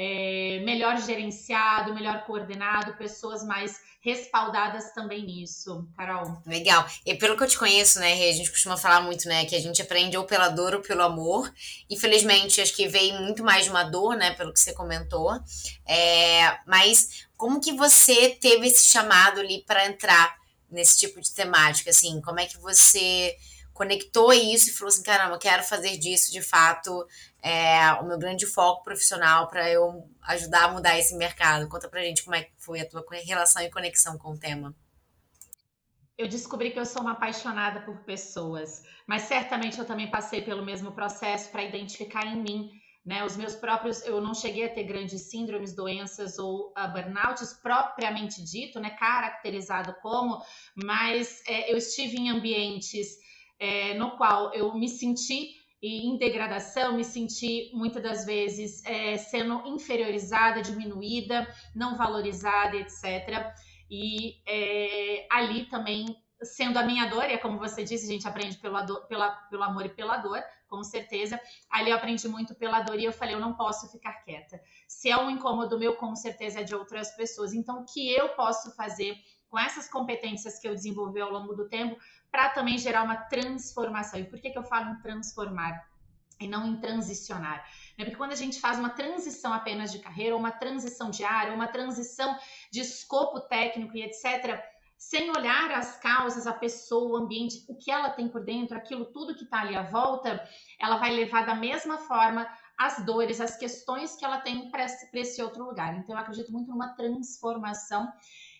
é, 0.00 0.60
melhor 0.64 0.96
gerenciado, 1.00 1.92
melhor 1.92 2.24
coordenado, 2.24 2.96
pessoas 2.96 3.44
mais 3.44 3.80
respaldadas 4.00 4.94
também 4.94 5.26
nisso, 5.26 5.88
Carol. 5.96 6.40
Legal. 6.46 6.86
E 7.04 7.16
pelo 7.16 7.36
que 7.36 7.42
eu 7.42 7.48
te 7.48 7.58
conheço, 7.58 7.98
né, 7.98 8.12
a 8.12 8.32
gente 8.32 8.48
costuma 8.48 8.76
falar 8.76 9.00
muito, 9.00 9.26
né, 9.26 9.44
que 9.44 9.56
a 9.56 9.60
gente 9.60 9.82
aprende 9.82 10.16
ou 10.16 10.24
pela 10.24 10.50
dor 10.50 10.76
ou 10.76 10.80
pelo 10.80 11.02
amor. 11.02 11.52
Infelizmente, 11.90 12.60
acho 12.60 12.76
que 12.76 12.86
veio 12.86 13.20
muito 13.22 13.42
mais 13.42 13.64
de 13.64 13.70
uma 13.70 13.82
dor, 13.82 14.14
né, 14.16 14.34
pelo 14.34 14.52
que 14.52 14.60
você 14.60 14.72
comentou. 14.72 15.32
É, 15.84 16.58
mas 16.64 17.26
como 17.36 17.60
que 17.60 17.72
você 17.72 18.30
teve 18.40 18.68
esse 18.68 18.84
chamado 18.84 19.40
ali 19.40 19.64
para 19.66 19.84
entrar 19.86 20.36
nesse 20.70 20.96
tipo 20.96 21.20
de 21.20 21.34
temática, 21.34 21.90
assim? 21.90 22.20
Como 22.20 22.38
é 22.38 22.46
que 22.46 22.58
você 22.58 23.36
conectou 23.78 24.32
isso 24.32 24.68
e 24.68 24.72
falou 24.72 24.88
assim, 24.88 25.04
caramba, 25.04 25.38
quero 25.38 25.62
fazer 25.62 25.96
disso 25.96 26.32
de 26.32 26.42
fato 26.42 27.06
é, 27.40 27.92
o 28.00 28.06
meu 28.06 28.18
grande 28.18 28.44
foco 28.44 28.82
profissional 28.82 29.46
para 29.46 29.70
eu 29.70 30.04
ajudar 30.22 30.64
a 30.64 30.72
mudar 30.72 30.98
esse 30.98 31.16
mercado. 31.16 31.68
Conta 31.68 31.88
pra 31.88 32.02
gente 32.02 32.24
como 32.24 32.34
é 32.34 32.42
que 32.42 32.52
foi 32.58 32.80
a 32.80 32.88
tua 32.88 33.04
relação 33.24 33.62
e 33.62 33.70
conexão 33.70 34.18
com 34.18 34.32
o 34.32 34.38
tema. 34.38 34.74
Eu 36.18 36.26
descobri 36.26 36.72
que 36.72 36.80
eu 36.80 36.84
sou 36.84 37.02
uma 37.02 37.12
apaixonada 37.12 37.80
por 37.82 37.98
pessoas, 38.00 38.82
mas 39.06 39.22
certamente 39.22 39.78
eu 39.78 39.84
também 39.84 40.10
passei 40.10 40.42
pelo 40.42 40.64
mesmo 40.64 40.90
processo 40.90 41.48
para 41.50 41.62
identificar 41.62 42.26
em 42.26 42.42
mim, 42.42 42.70
né, 43.06 43.24
os 43.24 43.36
meus 43.36 43.54
próprios, 43.54 44.02
eu 44.02 44.20
não 44.20 44.34
cheguei 44.34 44.66
a 44.66 44.68
ter 44.68 44.82
grandes 44.82 45.30
síndromes, 45.30 45.74
doenças 45.74 46.36
ou 46.38 46.74
uh, 46.76 46.92
burnouts 46.92 47.54
propriamente 47.54 48.42
dito, 48.42 48.80
né, 48.80 48.90
caracterizado 48.90 49.94
como, 50.02 50.42
mas 50.74 51.40
é, 51.46 51.72
eu 51.72 51.78
estive 51.78 52.16
em 52.16 52.30
ambientes 52.30 53.16
é, 53.58 53.94
no 53.94 54.16
qual 54.16 54.52
eu 54.54 54.74
me 54.74 54.88
senti 54.88 55.56
em 55.80 56.16
degradação, 56.16 56.96
me 56.96 57.04
senti 57.04 57.70
muitas 57.72 58.02
das 58.02 58.24
vezes 58.24 58.84
é, 58.84 59.16
sendo 59.16 59.66
inferiorizada, 59.66 60.60
diminuída, 60.60 61.46
não 61.74 61.96
valorizada, 61.96 62.76
etc. 62.76 63.52
E 63.90 64.42
é, 64.46 65.26
ali 65.30 65.66
também 65.66 66.16
sendo 66.42 66.78
a 66.78 66.84
minha 66.84 67.06
dor, 67.06 67.24
e 67.24 67.32
é 67.32 67.38
como 67.38 67.58
você 67.58 67.82
disse, 67.82 68.06
a 68.06 68.12
gente 68.12 68.28
aprende 68.28 68.56
pela 68.58 68.82
dor, 68.82 69.06
pela, 69.06 69.30
pelo 69.30 69.62
amor 69.62 69.86
e 69.86 69.88
pela 69.88 70.18
dor, 70.18 70.40
com 70.68 70.84
certeza. 70.84 71.40
Ali 71.70 71.90
eu 71.90 71.96
aprendi 71.96 72.28
muito 72.28 72.54
pela 72.54 72.80
dor 72.80 72.98
e 72.98 73.04
eu 73.04 73.12
falei, 73.12 73.34
eu 73.34 73.40
não 73.40 73.54
posso 73.54 73.90
ficar 73.90 74.12
quieta. 74.22 74.60
Se 74.86 75.10
é 75.10 75.16
um 75.16 75.30
incômodo 75.30 75.78
meu, 75.78 75.96
com 75.96 76.14
certeza 76.14 76.60
é 76.60 76.62
de 76.62 76.74
outras 76.74 77.10
pessoas. 77.16 77.52
Então, 77.52 77.80
o 77.80 77.84
que 77.84 78.12
eu 78.12 78.28
posso 78.30 78.74
fazer 78.76 79.16
com 79.48 79.58
essas 79.58 79.88
competências 79.88 80.58
que 80.58 80.68
eu 80.68 80.74
desenvolvi 80.74 81.20
ao 81.20 81.30
longo 81.30 81.54
do 81.54 81.68
tempo 81.68 81.96
para 82.30 82.50
também 82.50 82.78
gerar 82.78 83.02
uma 83.02 83.16
transformação. 83.16 84.20
E 84.20 84.24
por 84.24 84.40
que, 84.40 84.50
que 84.50 84.58
eu 84.58 84.64
falo 84.64 84.90
em 84.90 85.00
transformar? 85.00 85.88
e 86.40 86.46
não 86.46 86.66
em 86.66 86.76
transicionar. 86.76 87.64
Né? 87.96 88.04
Porque 88.04 88.16
quando 88.16 88.32
a 88.32 88.36
gente 88.36 88.60
faz 88.60 88.78
uma 88.78 88.90
transição 88.90 89.52
apenas 89.52 89.90
de 89.90 89.98
carreira, 89.98 90.34
ou 90.34 90.40
uma 90.40 90.52
transição 90.52 91.10
de 91.10 91.24
área, 91.24 91.50
ou 91.50 91.56
uma 91.56 91.66
transição 91.66 92.38
de 92.70 92.80
escopo 92.80 93.40
técnico 93.40 93.96
e 93.96 94.02
etc., 94.02 94.62
sem 94.96 95.30
olhar 95.30 95.70
as 95.70 95.96
causas, 95.98 96.46
a 96.46 96.52
pessoa, 96.52 97.12
o 97.12 97.22
ambiente, 97.22 97.64
o 97.68 97.76
que 97.76 97.90
ela 97.90 98.10
tem 98.10 98.28
por 98.28 98.44
dentro, 98.44 98.76
aquilo 98.76 99.04
tudo 99.06 99.34
que 99.34 99.44
está 99.44 99.60
ali 99.60 99.76
à 99.76 99.82
volta, 99.82 100.42
ela 100.80 100.96
vai 100.96 101.14
levar 101.14 101.46
da 101.46 101.54
mesma 101.54 101.98
forma 101.98 102.48
as 102.76 103.04
dores, 103.04 103.40
as 103.40 103.56
questões 103.56 104.16
que 104.16 104.24
ela 104.24 104.40
tem 104.40 104.70
para 104.70 104.86
esse 105.14 105.40
outro 105.40 105.64
lugar. 105.64 105.96
Então, 105.96 106.16
eu 106.16 106.20
acredito 106.20 106.52
muito 106.52 106.70
numa 106.70 106.94
transformação 106.94 108.12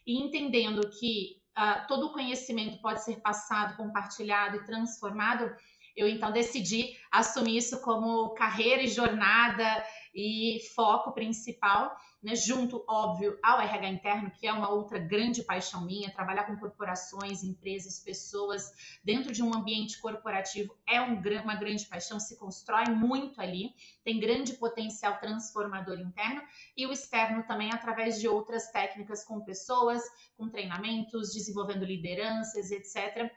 e 0.07 0.23
entendendo 0.23 0.89
que 0.91 1.43
uh, 1.59 1.87
todo 1.89 2.07
o 2.07 2.13
conhecimento 2.13 2.81
pode 2.81 3.05
ser 3.05 3.21
passado, 3.21 3.77
compartilhado 3.77 4.57
e 4.57 4.65
transformado, 4.65 5.53
eu 5.97 6.09
então 6.09 6.31
decidi 6.31 6.97
assumir 7.11 7.57
isso 7.57 7.81
como 7.81 8.33
carreira 8.35 8.83
e 8.83 8.89
jornada 8.89 9.85
e 10.15 10.61
foco 10.77 11.13
principal, 11.13 11.97
né, 12.23 12.35
junto, 12.35 12.85
óbvio, 12.89 13.39
ao 13.43 13.61
RH 13.61 13.89
interno, 13.89 14.31
que 14.31 14.47
é 14.47 14.53
uma 14.53 14.69
outra 14.71 14.99
grande 14.99 15.43
paixão 15.43 15.85
minha, 15.85 16.11
trabalhar 16.11 16.45
com 16.45 16.57
corporações, 16.57 17.45
empresas, 17.45 18.01
pessoas 18.01 18.73
dentro 19.05 19.33
de 19.33 19.43
um 19.43 19.55
ambiente 19.55 20.01
corporativo 20.01 20.77
é 20.87 21.01
um, 21.01 21.21
uma 21.43 21.55
grande 21.55 21.87
paixão, 21.87 22.19
se 22.19 22.37
constrói 22.37 22.87
muito 22.87 23.41
ali, 23.41 23.73
tem 24.05 24.19
grande 24.19 24.55
potencial 24.55 25.19
transformador 25.21 26.01
interno, 26.01 26.43
e 26.77 26.87
o 26.87 26.93
externo 26.93 27.45
também 27.45 27.73
através 27.73 28.21
de 28.21 28.27
outras 28.27 28.71
técnicas 28.73 29.25
com 29.25 29.41
pessoas, 29.41 30.03
com 30.37 30.49
treinamentos, 30.49 31.33
desenvolvendo 31.33 31.85
lideranças, 31.85 32.71
etc., 32.71 33.31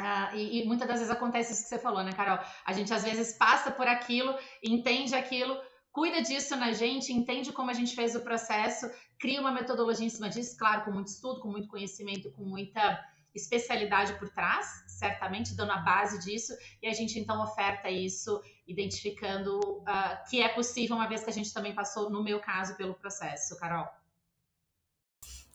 Uh, 0.00 0.34
e, 0.34 0.62
e, 0.62 0.66
muitas 0.66 0.88
das 0.88 0.98
vezes 0.98 1.12
acontece 1.12 1.52
isso 1.52 1.62
que 1.64 1.68
você 1.68 1.78
falou, 1.78 2.02
né, 2.02 2.12
Carol? 2.14 2.38
A 2.64 2.72
gente 2.72 2.92
às 2.92 3.04
vezes 3.04 3.36
passa 3.36 3.70
por 3.70 3.86
aquilo, 3.86 4.34
entende 4.64 5.14
aquilo, 5.14 5.60
cuida 5.92 6.22
disso 6.22 6.56
na 6.56 6.72
gente, 6.72 7.12
entende 7.12 7.52
como 7.52 7.70
a 7.70 7.74
gente 7.74 7.94
fez 7.94 8.14
o 8.14 8.20
processo, 8.20 8.90
cria 9.18 9.40
uma 9.40 9.52
metodologia 9.52 10.06
em 10.06 10.10
cima 10.10 10.28
disso, 10.28 10.56
claro, 10.56 10.84
com 10.84 10.92
muito 10.92 11.08
estudo, 11.08 11.40
com 11.40 11.48
muito 11.48 11.68
conhecimento, 11.68 12.30
com 12.32 12.44
muita 12.44 13.04
especialidade 13.34 14.14
por 14.14 14.28
trás, 14.28 14.66
certamente 14.88 15.54
dando 15.54 15.72
a 15.72 15.78
base 15.78 16.18
disso, 16.24 16.52
e 16.82 16.88
a 16.88 16.92
gente 16.92 17.18
então 17.18 17.42
oferta 17.42 17.88
isso, 17.88 18.40
identificando 18.66 19.58
uh, 19.60 20.28
que 20.28 20.42
é 20.42 20.48
possível, 20.48 20.96
uma 20.96 21.08
vez 21.08 21.22
que 21.22 21.30
a 21.30 21.32
gente 21.32 21.52
também 21.52 21.74
passou, 21.74 22.10
no 22.10 22.22
meu 22.22 22.40
caso, 22.40 22.76
pelo 22.76 22.94
processo, 22.94 23.56
Carol. 23.56 23.86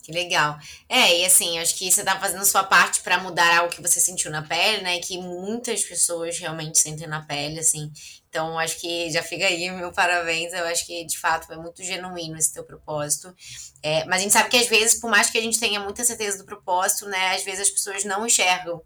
Que 0.06 0.12
legal. 0.12 0.60
É, 0.88 1.22
e 1.22 1.26
assim, 1.26 1.58
acho 1.58 1.76
que 1.76 1.92
você 1.92 2.04
tá 2.04 2.20
fazendo 2.20 2.46
sua 2.46 2.64
parte 2.64 3.02
para 3.02 3.18
mudar 3.18 3.58
algo 3.58 3.74
que 3.74 3.82
você 3.82 4.00
sentiu 4.00 4.30
na 4.30 4.44
pele, 4.44 4.84
né? 4.84 5.00
Que 5.00 5.18
muitas 5.18 5.84
pessoas 5.84 6.38
realmente 6.38 6.78
sentem 6.78 7.08
na 7.08 7.26
pele, 7.26 7.60
assim. 7.60 7.92
Então, 8.30 8.60
acho 8.60 8.80
que 8.80 9.10
já 9.10 9.24
fica 9.24 9.48
aí 9.48 9.68
meu 9.72 9.92
parabéns. 9.92 10.54
Eu 10.54 10.64
acho 10.66 10.86
que, 10.86 11.04
de 11.06 11.18
fato, 11.18 11.52
é 11.52 11.58
muito 11.58 11.84
genuíno 11.84 12.38
esse 12.38 12.54
teu 12.54 12.64
propósito. 12.64 13.36
É, 13.82 14.06
mas 14.06 14.20
a 14.20 14.24
gente 14.24 14.34
sabe 14.34 14.50
que, 14.50 14.58
às 14.58 14.68
vezes, 14.68 15.00
por 15.00 15.10
mais 15.10 15.32
que 15.32 15.40
a 15.40 15.42
gente 15.42 15.60
tenha 15.60 15.80
muita 15.80 16.04
certeza 16.04 16.38
do 16.38 16.46
propósito, 16.46 17.08
né? 17.08 17.34
Às 17.34 17.44
vezes 17.44 17.62
as 17.62 17.70
pessoas 17.72 18.04
não 18.04 18.28
enxergam, 18.28 18.84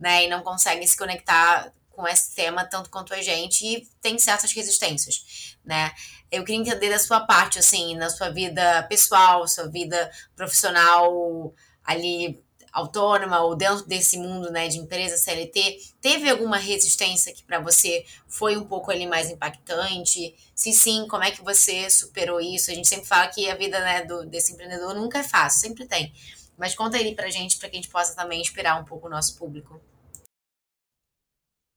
né? 0.00 0.24
E 0.24 0.28
não 0.30 0.42
conseguem 0.42 0.86
se 0.86 0.96
conectar 0.96 1.70
com 1.94 2.06
esse 2.06 2.34
tema 2.34 2.64
tanto 2.64 2.90
quanto 2.90 3.14
a 3.14 3.22
gente 3.22 3.66
e 3.66 3.88
tem 4.00 4.18
certas 4.18 4.52
resistências, 4.52 5.56
né? 5.64 5.92
Eu 6.30 6.44
queria 6.44 6.60
entender 6.60 6.90
da 6.90 6.98
sua 6.98 7.20
parte, 7.20 7.58
assim, 7.58 7.94
na 7.94 8.08
sua 8.08 8.30
vida 8.30 8.82
pessoal, 8.84 9.46
sua 9.46 9.68
vida 9.68 10.10
profissional 10.34 11.54
ali 11.84 12.42
autônoma 12.72 13.40
ou 13.42 13.54
dentro 13.54 13.86
desse 13.86 14.16
mundo, 14.16 14.50
né, 14.50 14.66
de 14.66 14.78
empresa 14.78 15.18
CLT, 15.18 15.78
teve 16.00 16.30
alguma 16.30 16.56
resistência 16.56 17.32
que 17.32 17.44
para 17.44 17.60
você 17.60 18.04
foi 18.26 18.56
um 18.56 18.64
pouco 18.64 18.90
ali 18.90 19.06
mais 19.06 19.28
impactante? 19.28 20.34
Se 20.54 20.72
sim, 20.72 21.06
como 21.06 21.22
é 21.22 21.30
que 21.30 21.42
você 21.42 21.90
superou 21.90 22.40
isso? 22.40 22.70
A 22.70 22.74
gente 22.74 22.88
sempre 22.88 23.06
fala 23.06 23.28
que 23.28 23.48
a 23.50 23.54
vida, 23.54 23.78
né, 23.78 24.04
do, 24.04 24.24
desse 24.24 24.54
empreendedor 24.54 24.94
nunca 24.94 25.18
é 25.18 25.22
fácil, 25.22 25.60
sempre 25.60 25.86
tem. 25.86 26.12
Mas 26.56 26.74
conta 26.74 26.96
aí 26.96 27.14
pra 27.14 27.28
gente, 27.28 27.58
para 27.58 27.68
que 27.68 27.76
a 27.76 27.80
gente 27.80 27.90
possa 27.90 28.14
também 28.14 28.40
inspirar 28.40 28.80
um 28.80 28.84
pouco 28.84 29.06
o 29.06 29.10
nosso 29.10 29.36
público. 29.36 29.78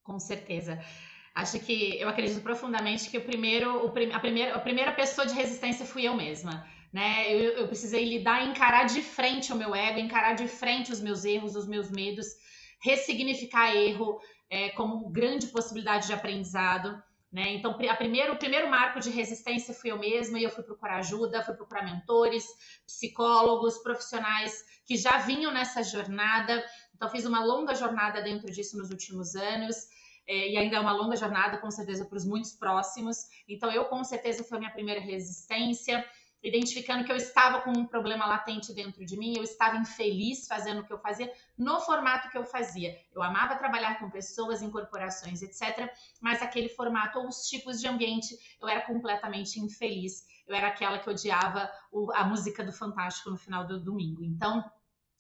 Com 0.06 0.20
certeza. 0.20 0.80
Acho 1.34 1.60
que 1.60 2.00
eu 2.00 2.08
acredito 2.08 2.42
profundamente 2.42 3.10
que 3.10 3.18
o 3.18 3.26
primeiro, 3.26 3.86
o 3.86 3.90
prim, 3.90 4.12
a, 4.14 4.20
primeira, 4.20 4.56
a 4.56 4.60
primeira 4.60 4.92
pessoa 4.94 5.26
de 5.26 5.34
resistência 5.34 5.86
fui 5.86 6.08
eu 6.08 6.16
mesma. 6.16 6.66
Né? 6.94 7.34
Eu, 7.34 7.54
eu 7.58 7.68
precisei 7.68 8.06
lidar, 8.06 8.48
encarar 8.48 8.86
de 8.86 9.02
frente 9.02 9.52
o 9.52 9.56
meu 9.56 9.76
ego, 9.76 10.00
encarar 10.00 10.34
de 10.34 10.48
frente 10.48 10.94
os 10.94 11.02
meus 11.02 11.26
erros, 11.26 11.56
os 11.56 11.68
meus 11.68 11.90
medos, 11.90 12.28
ressignificar 12.82 13.76
erro 13.76 14.22
é, 14.50 14.70
como 14.70 15.10
grande 15.10 15.48
possibilidade 15.48 16.06
de 16.06 16.14
aprendizado. 16.14 17.02
Né? 17.34 17.54
Então, 17.56 17.72
a 17.90 17.96
primeiro, 17.96 18.34
o 18.34 18.38
primeiro 18.38 18.70
marco 18.70 19.00
de 19.02 19.10
resistência 19.10 19.74
fui 19.74 19.92
eu 19.92 20.00
mesma 20.00 20.40
e 20.40 20.44
eu 20.44 20.50
fui 20.50 20.64
procurar 20.64 21.00
ajuda, 21.00 21.44
fui 21.44 21.56
procurar 21.56 21.84
mentores, 21.84 22.46
psicólogos, 22.86 23.80
profissionais 23.80 24.64
que 24.86 24.96
já 24.96 25.18
vinham 25.18 25.52
nessa 25.52 25.84
jornada. 25.84 26.64
Então, 26.96 27.10
fiz 27.10 27.26
uma 27.26 27.44
longa 27.44 27.76
jornada 27.76 28.22
dentro 28.22 28.50
disso 28.52 28.78
nos 28.78 28.90
últimos 28.90 29.36
anos 29.36 29.88
é, 30.28 30.50
e 30.50 30.58
ainda 30.58 30.78
é 30.78 30.80
uma 30.80 30.94
longa 30.94 31.16
jornada, 31.16 31.58
com 31.58 31.70
certeza, 31.70 32.06
para 32.06 32.18
os 32.18 32.26
muitos 32.26 32.54
próximos. 32.54 33.28
Então, 33.48 33.72
eu, 33.72 33.86
com 33.86 34.04
certeza, 34.04 34.44
foi 34.44 34.58
a 34.58 34.60
minha 34.60 34.72
primeira 34.72 35.00
resistência, 35.00 36.04
identificando 36.42 37.04
que 37.04 37.12
eu 37.12 37.16
estava 37.16 37.62
com 37.62 37.72
um 37.72 37.86
problema 37.86 38.26
latente 38.26 38.74
dentro 38.74 39.04
de 39.06 39.18
mim, 39.18 39.36
eu 39.36 39.44
estava 39.44 39.78
infeliz 39.78 40.48
fazendo 40.48 40.82
o 40.82 40.86
que 40.86 40.94
eu 40.94 41.00
fazia, 41.00 41.32
no 41.58 41.80
formato 41.80 42.30
que 42.30 42.38
eu 42.38 42.46
fazia. 42.46 42.96
Eu 43.14 43.22
amava 43.22 43.56
trabalhar 43.56 44.00
com 44.00 44.10
pessoas, 44.10 44.62
em 44.62 44.70
corporações, 44.70 45.42
etc., 45.42 45.92
mas 46.22 46.42
aquele 46.42 46.70
formato 46.70 47.20
ou 47.20 47.28
os 47.28 47.48
tipos 47.48 47.80
de 47.80 47.88
ambiente, 47.88 48.38
eu 48.62 48.68
era 48.68 48.82
completamente 48.82 49.60
infeliz. 49.60 50.24
Eu 50.48 50.56
era 50.56 50.68
aquela 50.68 51.00
que 51.00 51.10
odiava 51.10 51.72
o, 51.92 52.12
a 52.14 52.24
música 52.24 52.64
do 52.64 52.72
Fantástico 52.72 53.32
no 53.32 53.38
final 53.38 53.66
do 53.66 53.80
domingo. 53.80 54.24
Então, 54.24 54.64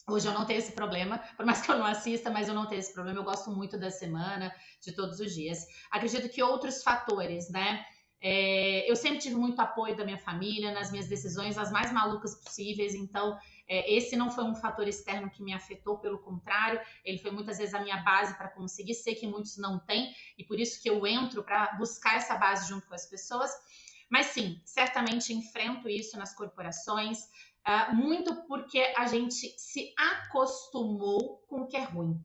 Hoje 0.07 0.27
eu 0.27 0.33
não 0.33 0.45
tenho 0.45 0.59
esse 0.59 0.71
problema, 0.71 1.17
por 1.35 1.45
mais 1.45 1.62
que 1.62 1.71
eu 1.71 1.77
não 1.77 1.85
assista, 1.85 2.29
mas 2.29 2.47
eu 2.47 2.53
não 2.53 2.67
tenho 2.67 2.79
esse 2.79 2.93
problema. 2.93 3.19
Eu 3.19 3.24
gosto 3.24 3.50
muito 3.50 3.77
da 3.77 3.89
semana, 3.89 4.53
de 4.81 4.91
todos 4.91 5.19
os 5.19 5.33
dias. 5.33 5.65
Acredito 5.89 6.29
que 6.29 6.43
outros 6.43 6.83
fatores, 6.83 7.50
né? 7.50 7.85
É, 8.21 8.89
eu 8.89 8.95
sempre 8.95 9.19
tive 9.19 9.35
muito 9.35 9.59
apoio 9.59 9.95
da 9.95 10.05
minha 10.05 10.17
família 10.17 10.71
nas 10.71 10.89
minhas 10.89 11.07
decisões, 11.07 11.57
as 11.57 11.71
mais 11.71 11.91
malucas 11.91 12.35
possíveis. 12.35 12.93
Então, 12.93 13.38
é, 13.67 13.93
esse 13.93 14.15
não 14.15 14.31
foi 14.31 14.43
um 14.43 14.55
fator 14.55 14.88
externo 14.88 15.29
que 15.29 15.43
me 15.43 15.53
afetou, 15.53 15.97
pelo 15.97 16.19
contrário, 16.19 16.79
ele 17.03 17.17
foi 17.17 17.31
muitas 17.31 17.57
vezes 17.57 17.74
a 17.74 17.81
minha 17.81 17.97
base 17.97 18.35
para 18.38 18.50
conseguir. 18.50 18.93
Sei 18.93 19.15
que 19.15 19.27
muitos 19.27 19.57
não 19.57 19.79
têm, 19.79 20.13
e 20.38 20.43
por 20.43 20.59
isso 20.59 20.81
que 20.81 20.89
eu 20.89 21.05
entro 21.05 21.43
para 21.43 21.74
buscar 21.74 22.15
essa 22.15 22.35
base 22.35 22.67
junto 22.67 22.88
com 22.88 22.93
as 22.93 23.07
pessoas. 23.07 23.51
Mas 24.09 24.27
sim, 24.27 24.62
certamente 24.63 25.33
enfrento 25.33 25.89
isso 25.89 26.17
nas 26.17 26.33
corporações, 26.33 27.17
Uh, 27.67 27.95
muito 27.95 28.36
porque 28.48 28.93
a 28.95 29.07
gente 29.07 29.55
se 29.57 29.91
acostumou 29.98 31.43
com 31.48 31.62
o 31.62 31.67
que 31.67 31.75
é 31.75 31.84
ruim. 31.84 32.24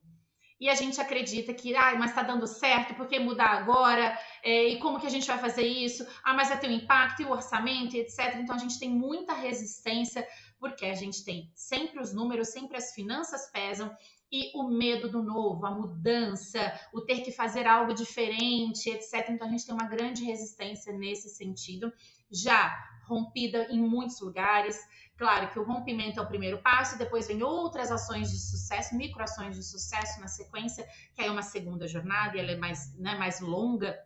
E 0.60 0.68
a 0.68 0.74
gente 0.74 1.00
acredita 1.00 1.54
que, 1.54 1.74
ah, 1.74 1.94
mas 1.96 2.10
está 2.10 2.22
dando 2.22 2.46
certo, 2.46 2.94
por 2.94 3.08
que 3.08 3.18
mudar 3.18 3.52
agora? 3.52 4.18
É, 4.42 4.68
e 4.68 4.78
como 4.78 5.00
que 5.00 5.06
a 5.06 5.10
gente 5.10 5.26
vai 5.26 5.38
fazer 5.38 5.66
isso? 5.66 6.06
Ah, 6.22 6.34
mas 6.34 6.50
vai 6.50 6.60
ter 6.60 6.68
um 6.68 6.72
impacto 6.72 7.22
e 7.22 7.24
o 7.24 7.30
orçamento, 7.30 7.96
etc. 7.96 8.36
Então 8.36 8.54
a 8.54 8.58
gente 8.58 8.78
tem 8.78 8.90
muita 8.90 9.32
resistência, 9.32 10.26
porque 10.58 10.84
a 10.84 10.94
gente 10.94 11.24
tem 11.24 11.50
sempre 11.54 11.98
os 11.98 12.12
números, 12.12 12.48
sempre 12.48 12.76
as 12.76 12.92
finanças 12.92 13.50
pesam, 13.50 13.90
e 14.30 14.52
o 14.54 14.68
medo 14.68 15.08
do 15.08 15.22
novo, 15.22 15.64
a 15.64 15.70
mudança, 15.70 16.78
o 16.92 17.00
ter 17.00 17.22
que 17.22 17.32
fazer 17.32 17.66
algo 17.66 17.94
diferente, 17.94 18.90
etc. 18.90 19.30
Então 19.30 19.48
a 19.48 19.50
gente 19.50 19.64
tem 19.64 19.74
uma 19.74 19.88
grande 19.88 20.24
resistência 20.24 20.92
nesse 20.92 21.30
sentido, 21.30 21.90
já 22.30 22.78
rompida 23.08 23.66
em 23.70 23.80
muitos 23.80 24.20
lugares. 24.20 24.78
Claro 25.20 25.50
que 25.50 25.58
o 25.58 25.62
rompimento 25.62 26.18
é 26.18 26.22
o 26.22 26.26
primeiro 26.26 26.62
passo, 26.62 26.96
depois 26.96 27.28
vem 27.28 27.42
outras 27.42 27.92
ações 27.92 28.30
de 28.30 28.38
sucesso, 28.38 28.96
microações 28.96 29.54
de 29.54 29.62
sucesso 29.62 30.18
na 30.18 30.26
sequência, 30.26 30.88
que 31.14 31.20
aí 31.20 31.28
é 31.28 31.30
uma 31.30 31.42
segunda 31.42 31.86
jornada 31.86 32.38
e 32.38 32.40
ela 32.40 32.52
é 32.52 32.56
mais, 32.56 32.96
né, 32.98 33.14
mais 33.16 33.38
longa, 33.38 34.02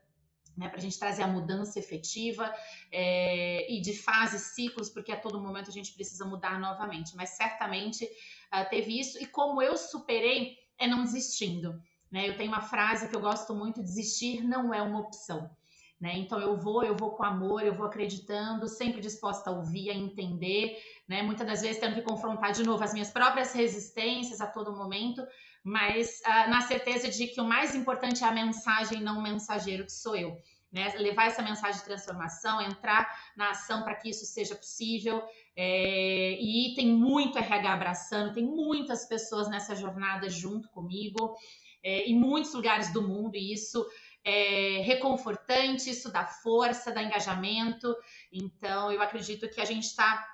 né, 0.56 0.68
para 0.68 0.78
a 0.78 0.80
gente 0.80 0.98
trazer 0.98 1.22
a 1.22 1.28
mudança 1.28 1.78
efetiva 1.78 2.52
é, 2.90 3.72
e 3.72 3.80
de 3.80 3.96
fases, 3.96 4.42
ciclos, 4.56 4.90
porque 4.90 5.12
a 5.12 5.16
todo 5.16 5.40
momento 5.40 5.70
a 5.70 5.72
gente 5.72 5.92
precisa 5.92 6.24
mudar 6.24 6.58
novamente. 6.58 7.14
Mas 7.14 7.30
certamente 7.30 8.04
uh, 8.52 8.68
teve 8.68 8.98
isso, 8.98 9.22
e 9.22 9.26
como 9.28 9.62
eu 9.62 9.76
superei, 9.76 10.58
é 10.76 10.88
não 10.88 11.04
desistindo. 11.04 11.80
Né? 12.10 12.28
Eu 12.28 12.36
tenho 12.36 12.50
uma 12.50 12.60
frase 12.60 13.08
que 13.08 13.14
eu 13.14 13.20
gosto 13.20 13.54
muito: 13.54 13.84
desistir 13.84 14.42
não 14.42 14.74
é 14.74 14.82
uma 14.82 14.98
opção. 14.98 15.48
Né? 16.00 16.18
Então 16.18 16.40
eu 16.40 16.56
vou, 16.56 16.82
eu 16.82 16.96
vou 16.96 17.12
com 17.12 17.22
amor, 17.22 17.62
eu 17.62 17.72
vou 17.72 17.86
acreditando, 17.86 18.68
sempre 18.68 19.00
disposta 19.00 19.48
a 19.48 19.52
ouvir, 19.52 19.90
a 19.90 19.94
entender, 19.94 20.76
né? 21.08 21.22
Muitas 21.22 21.46
das 21.46 21.62
vezes 21.62 21.78
tendo 21.78 21.94
que 21.94 22.02
confrontar 22.02 22.52
de 22.52 22.64
novo 22.64 22.82
as 22.82 22.92
minhas 22.92 23.10
próprias 23.10 23.52
resistências 23.52 24.40
a 24.40 24.46
todo 24.46 24.76
momento, 24.76 25.24
mas 25.62 26.20
uh, 26.26 26.50
na 26.50 26.60
certeza 26.60 27.08
de 27.08 27.28
que 27.28 27.40
o 27.40 27.44
mais 27.44 27.74
importante 27.74 28.24
é 28.24 28.26
a 28.26 28.32
mensagem, 28.32 29.00
não 29.00 29.18
o 29.18 29.22
mensageiro 29.22 29.84
que 29.84 29.92
sou 29.92 30.16
eu. 30.16 30.36
Né? 30.70 30.92
Levar 30.98 31.26
essa 31.26 31.40
mensagem 31.40 31.78
de 31.78 31.86
transformação, 31.86 32.60
entrar 32.60 33.08
na 33.36 33.50
ação 33.50 33.84
para 33.84 33.94
que 33.94 34.10
isso 34.10 34.26
seja 34.26 34.56
possível. 34.56 35.22
É, 35.56 36.32
e 36.42 36.74
tem 36.74 36.88
muito 36.88 37.38
RH 37.38 37.72
abraçando, 37.72 38.34
tem 38.34 38.44
muitas 38.44 39.06
pessoas 39.06 39.48
nessa 39.48 39.76
jornada 39.76 40.28
junto 40.28 40.68
comigo, 40.70 41.36
é, 41.80 42.06
em 42.06 42.18
muitos 42.18 42.52
lugares 42.52 42.92
do 42.92 43.00
mundo, 43.00 43.36
e 43.36 43.52
isso 43.52 43.86
é 44.24 44.80
reconfortante, 44.82 45.90
isso 45.90 46.10
dá 46.10 46.24
força, 46.24 46.90
dá 46.90 47.02
engajamento. 47.02 47.94
Então, 48.32 48.90
eu 48.90 49.02
acredito 49.02 49.48
que 49.48 49.60
a 49.60 49.64
gente 49.64 49.84
está 49.84 50.26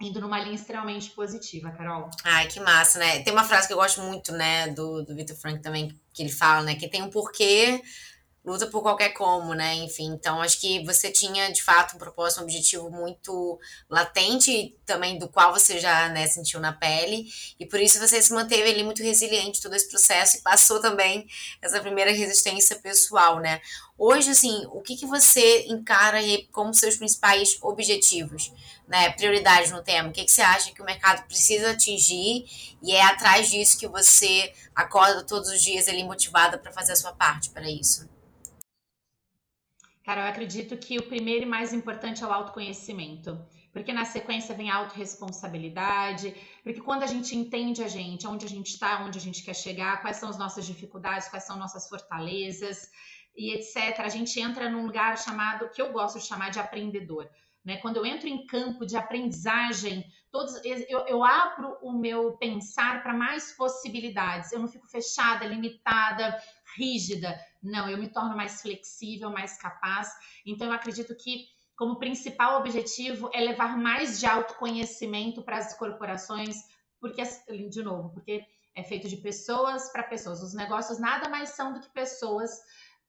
indo 0.00 0.20
numa 0.20 0.40
linha 0.40 0.54
extremamente 0.54 1.10
positiva, 1.10 1.70
Carol. 1.70 2.10
Ai, 2.24 2.46
que 2.48 2.60
massa, 2.60 2.98
né? 2.98 3.22
Tem 3.22 3.32
uma 3.32 3.44
frase 3.44 3.66
que 3.66 3.72
eu 3.72 3.78
gosto 3.78 4.00
muito, 4.02 4.32
né, 4.32 4.68
do, 4.68 5.02
do 5.02 5.14
Victor 5.14 5.36
Frank 5.36 5.62
também, 5.62 5.88
que 6.12 6.22
ele 6.22 6.32
fala, 6.32 6.62
né, 6.62 6.74
que 6.74 6.88
tem 6.88 7.02
um 7.02 7.10
porquê 7.10 7.82
luta 8.44 8.66
por 8.66 8.82
qualquer 8.82 9.10
como, 9.10 9.54
né? 9.54 9.74
Enfim, 9.76 10.12
então 10.12 10.42
acho 10.42 10.60
que 10.60 10.84
você 10.84 11.10
tinha 11.10 11.50
de 11.50 11.62
fato 11.62 11.96
um 11.96 11.98
propósito, 11.98 12.40
um 12.40 12.44
objetivo 12.44 12.90
muito 12.90 13.58
latente, 13.88 14.76
também 14.84 15.18
do 15.18 15.28
qual 15.28 15.52
você 15.52 15.80
já 15.80 16.10
né, 16.10 16.26
sentiu 16.26 16.60
na 16.60 16.72
pele, 16.72 17.26
e 17.58 17.64
por 17.64 17.80
isso 17.80 17.98
você 17.98 18.20
se 18.20 18.32
manteve 18.34 18.70
ali 18.70 18.82
muito 18.82 19.02
resiliente 19.02 19.62
todo 19.62 19.74
esse 19.74 19.88
processo 19.88 20.36
e 20.36 20.42
passou 20.42 20.78
também 20.78 21.26
essa 21.62 21.80
primeira 21.80 22.12
resistência 22.12 22.76
pessoal, 22.76 23.40
né? 23.40 23.60
Hoje, 23.96 24.30
assim, 24.30 24.66
o 24.72 24.82
que, 24.82 24.96
que 24.96 25.06
você 25.06 25.66
encara 25.68 26.18
como 26.50 26.74
seus 26.74 26.96
principais 26.96 27.56
objetivos, 27.62 28.52
né? 28.86 29.10
Prioridades 29.10 29.70
no 29.70 29.82
tema? 29.82 30.10
O 30.10 30.12
que, 30.12 30.24
que 30.24 30.30
você 30.30 30.42
acha 30.42 30.72
que 30.72 30.82
o 30.82 30.84
mercado 30.84 31.26
precisa 31.26 31.70
atingir 31.70 32.44
e 32.82 32.92
é 32.92 33.02
atrás 33.02 33.48
disso 33.48 33.78
que 33.78 33.88
você 33.88 34.52
acorda 34.74 35.22
todos 35.22 35.48
os 35.48 35.62
dias 35.62 35.88
ali 35.88 36.02
motivada 36.04 36.58
para 36.58 36.72
fazer 36.72 36.92
a 36.92 36.96
sua 36.96 37.12
parte 37.12 37.50
para 37.50 37.70
isso? 37.70 38.13
Cara, 40.04 40.20
eu 40.20 40.28
acredito 40.28 40.76
que 40.76 40.98
o 40.98 41.08
primeiro 41.08 41.44
e 41.44 41.48
mais 41.48 41.72
importante 41.72 42.22
é 42.22 42.26
o 42.26 42.32
autoconhecimento. 42.32 43.38
Porque 43.72 43.92
na 43.92 44.04
sequência 44.04 44.54
vem 44.54 44.70
a 44.70 44.76
autorresponsabilidade, 44.76 46.32
porque 46.62 46.80
quando 46.80 47.02
a 47.02 47.06
gente 47.06 47.34
entende 47.34 47.82
a 47.82 47.88
gente, 47.88 48.24
onde 48.24 48.46
a 48.46 48.48
gente 48.48 48.68
está, 48.68 49.02
onde 49.02 49.18
a 49.18 49.20
gente 49.20 49.42
quer 49.42 49.54
chegar, 49.54 50.00
quais 50.00 50.18
são 50.18 50.28
as 50.28 50.38
nossas 50.38 50.64
dificuldades, 50.64 51.28
quais 51.28 51.44
são 51.44 51.56
nossas 51.56 51.88
fortalezas 51.88 52.88
e 53.36 53.52
etc., 53.52 53.98
a 53.98 54.08
gente 54.08 54.38
entra 54.38 54.70
num 54.70 54.86
lugar 54.86 55.18
chamado, 55.18 55.68
que 55.70 55.82
eu 55.82 55.90
gosto 55.90 56.20
de 56.20 56.26
chamar 56.26 56.50
de 56.50 56.60
aprendedor. 56.60 57.28
Né? 57.64 57.78
Quando 57.78 57.96
eu 57.96 58.06
entro 58.06 58.28
em 58.28 58.46
campo 58.46 58.86
de 58.86 58.96
aprendizagem, 58.96 60.04
todos, 60.30 60.54
eu, 60.64 61.00
eu 61.06 61.24
abro 61.24 61.78
o 61.82 61.92
meu 61.92 62.36
pensar 62.36 63.02
para 63.02 63.14
mais 63.14 63.52
possibilidades. 63.56 64.52
Eu 64.52 64.60
não 64.60 64.68
fico 64.68 64.86
fechada, 64.86 65.46
limitada, 65.46 66.38
rígida. 66.76 67.38
Não, 67.62 67.88
eu 67.88 67.98
me 67.98 68.08
torno 68.08 68.36
mais 68.36 68.60
flexível, 68.60 69.30
mais 69.30 69.56
capaz. 69.56 70.08
Então, 70.44 70.66
eu 70.66 70.72
acredito 70.72 71.14
que 71.16 71.46
como 71.76 71.98
principal 71.98 72.60
objetivo 72.60 73.30
é 73.32 73.40
levar 73.40 73.76
mais 73.76 74.20
de 74.20 74.26
autoconhecimento 74.26 75.42
para 75.42 75.58
as 75.58 75.76
corporações, 75.76 76.56
porque, 77.00 77.22
de 77.68 77.82
novo, 77.82 78.10
porque 78.10 78.44
é 78.74 78.82
feito 78.82 79.08
de 79.08 79.16
pessoas 79.16 79.90
para 79.92 80.02
pessoas. 80.02 80.42
Os 80.42 80.54
negócios 80.54 80.98
nada 80.98 81.28
mais 81.28 81.50
são 81.50 81.72
do 81.72 81.80
que 81.80 81.88
pessoas 81.90 82.50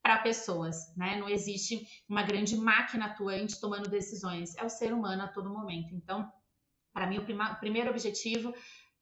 para 0.02 0.20
pessoas, 0.20 0.96
né? 0.96 1.18
Não 1.18 1.28
existe 1.28 1.88
uma 2.08 2.22
grande 2.22 2.56
máquina 2.56 3.08
atuante 3.08 3.60
tomando 3.60 3.90
decisões, 3.90 4.56
é 4.56 4.64
o 4.64 4.70
ser 4.70 4.94
humano 4.94 5.24
a 5.24 5.28
todo 5.28 5.50
momento. 5.50 5.96
Então, 5.96 6.32
para 6.94 7.08
mim, 7.08 7.18
o, 7.18 7.26
prima, 7.26 7.54
o 7.54 7.56
primeiro 7.60 7.90
objetivo 7.90 8.54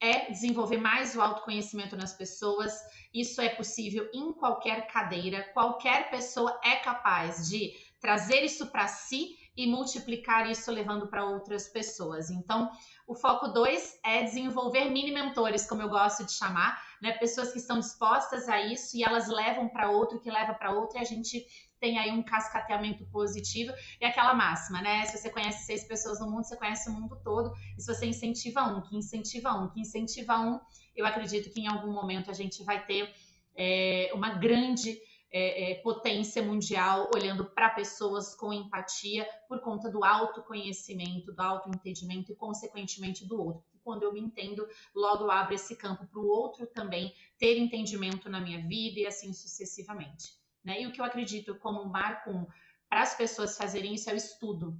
é 0.04 0.30
desenvolver 0.30 0.78
mais 0.78 1.16
o 1.16 1.22
autoconhecimento 1.22 1.96
nas 1.96 2.12
pessoas. 2.12 2.74
Isso 3.14 3.40
é 3.40 3.48
possível 3.48 4.10
em 4.14 4.34
qualquer 4.34 4.86
cadeira, 4.88 5.50
qualquer 5.54 6.10
pessoa 6.10 6.60
é 6.62 6.76
capaz 6.76 7.48
de 7.48 7.72
trazer 8.02 8.44
isso 8.44 8.68
para 8.68 8.86
si 8.86 9.38
e 9.56 9.66
multiplicar 9.66 10.50
isso 10.52 10.70
levando 10.70 11.08
para 11.08 11.24
outras 11.24 11.70
pessoas. 11.70 12.30
Então, 12.30 12.70
o 13.08 13.16
foco 13.16 13.48
2 13.48 14.00
é 14.04 14.24
desenvolver 14.24 14.90
mini 14.90 15.12
mentores, 15.12 15.66
como 15.66 15.82
eu 15.82 15.90
gosto 15.90 16.26
de 16.26 16.34
chamar, 16.34 16.82
né? 17.04 17.12
Pessoas 17.18 17.52
que 17.52 17.58
estão 17.58 17.80
dispostas 17.80 18.48
a 18.48 18.62
isso 18.62 18.96
e 18.96 19.04
elas 19.04 19.28
levam 19.28 19.68
para 19.68 19.92
outro, 19.92 20.22
que 20.22 20.32
leva 20.32 20.54
para 20.54 20.72
outro, 20.72 20.98
e 20.98 21.02
a 21.02 21.04
gente 21.04 21.46
tem 21.78 22.00
aí 22.00 22.10
um 22.10 22.24
cascateamento 22.24 23.06
positivo 23.08 23.74
e 24.00 24.06
aquela 24.06 24.34
máxima, 24.34 24.82
né? 24.82 25.06
Se 25.08 25.18
você 25.18 25.30
conhece 25.30 25.66
seis 25.66 25.84
pessoas 25.84 26.22
no 26.22 26.32
mundo, 26.32 26.46
você 26.46 26.56
conhece 26.56 26.90
o 26.90 26.94
mundo 26.94 27.20
todo. 27.22 27.54
E 27.78 27.82
se 27.82 27.94
você 27.94 28.06
incentiva 28.06 28.64
um, 28.64 28.82
que 28.82 28.96
incentiva 28.96 29.54
um, 29.54 29.68
que 29.68 29.82
incentiva 29.82 30.40
um, 30.40 30.62
eu 30.96 31.06
acredito 31.06 31.50
que 31.50 31.60
em 31.60 31.68
algum 31.68 31.92
momento 31.92 32.32
a 32.32 32.34
gente 32.34 32.64
vai 32.64 32.86
ter 32.86 33.14
é, 33.54 34.10
uma 34.14 34.36
grande 34.36 34.98
é, 35.34 35.72
é, 35.72 35.76
potência 35.82 36.44
mundial, 36.44 37.10
olhando 37.14 37.44
para 37.44 37.72
pessoas 37.72 38.36
com 38.36 38.54
empatia, 38.54 39.28
por 39.48 39.60
conta 39.62 39.90
do 39.90 40.06
autoconhecimento, 40.06 41.34
do 41.34 41.42
autoentendimento 41.42 42.32
e, 42.32 42.36
consequentemente, 42.36 43.26
do 43.26 43.42
outro. 43.42 43.64
Quando 43.84 44.04
eu 44.04 44.14
me 44.14 44.20
entendo, 44.20 44.66
logo 44.96 45.32
abro 45.32 45.56
esse 45.56 45.76
campo 45.76 46.06
para 46.06 46.20
o 46.20 46.28
outro 46.28 46.68
também 46.68 47.12
ter 47.40 47.58
entendimento 47.58 48.30
na 48.30 48.40
minha 48.40 48.62
vida 48.68 49.00
e 49.00 49.08
assim 49.08 49.34
sucessivamente. 49.34 50.36
Né? 50.64 50.84
E 50.84 50.88
o 50.88 50.92
que 50.92 51.02
eu 51.02 51.06
acredito 51.06 51.56
como 51.56 51.82
um 51.82 51.90
marco 51.90 52.48
para 52.88 53.02
as 53.02 53.16
pessoas 53.16 53.58
fazerem 53.58 53.96
isso 53.96 54.12
é 54.12 54.14
o 54.14 54.18
estudo. 54.18 54.80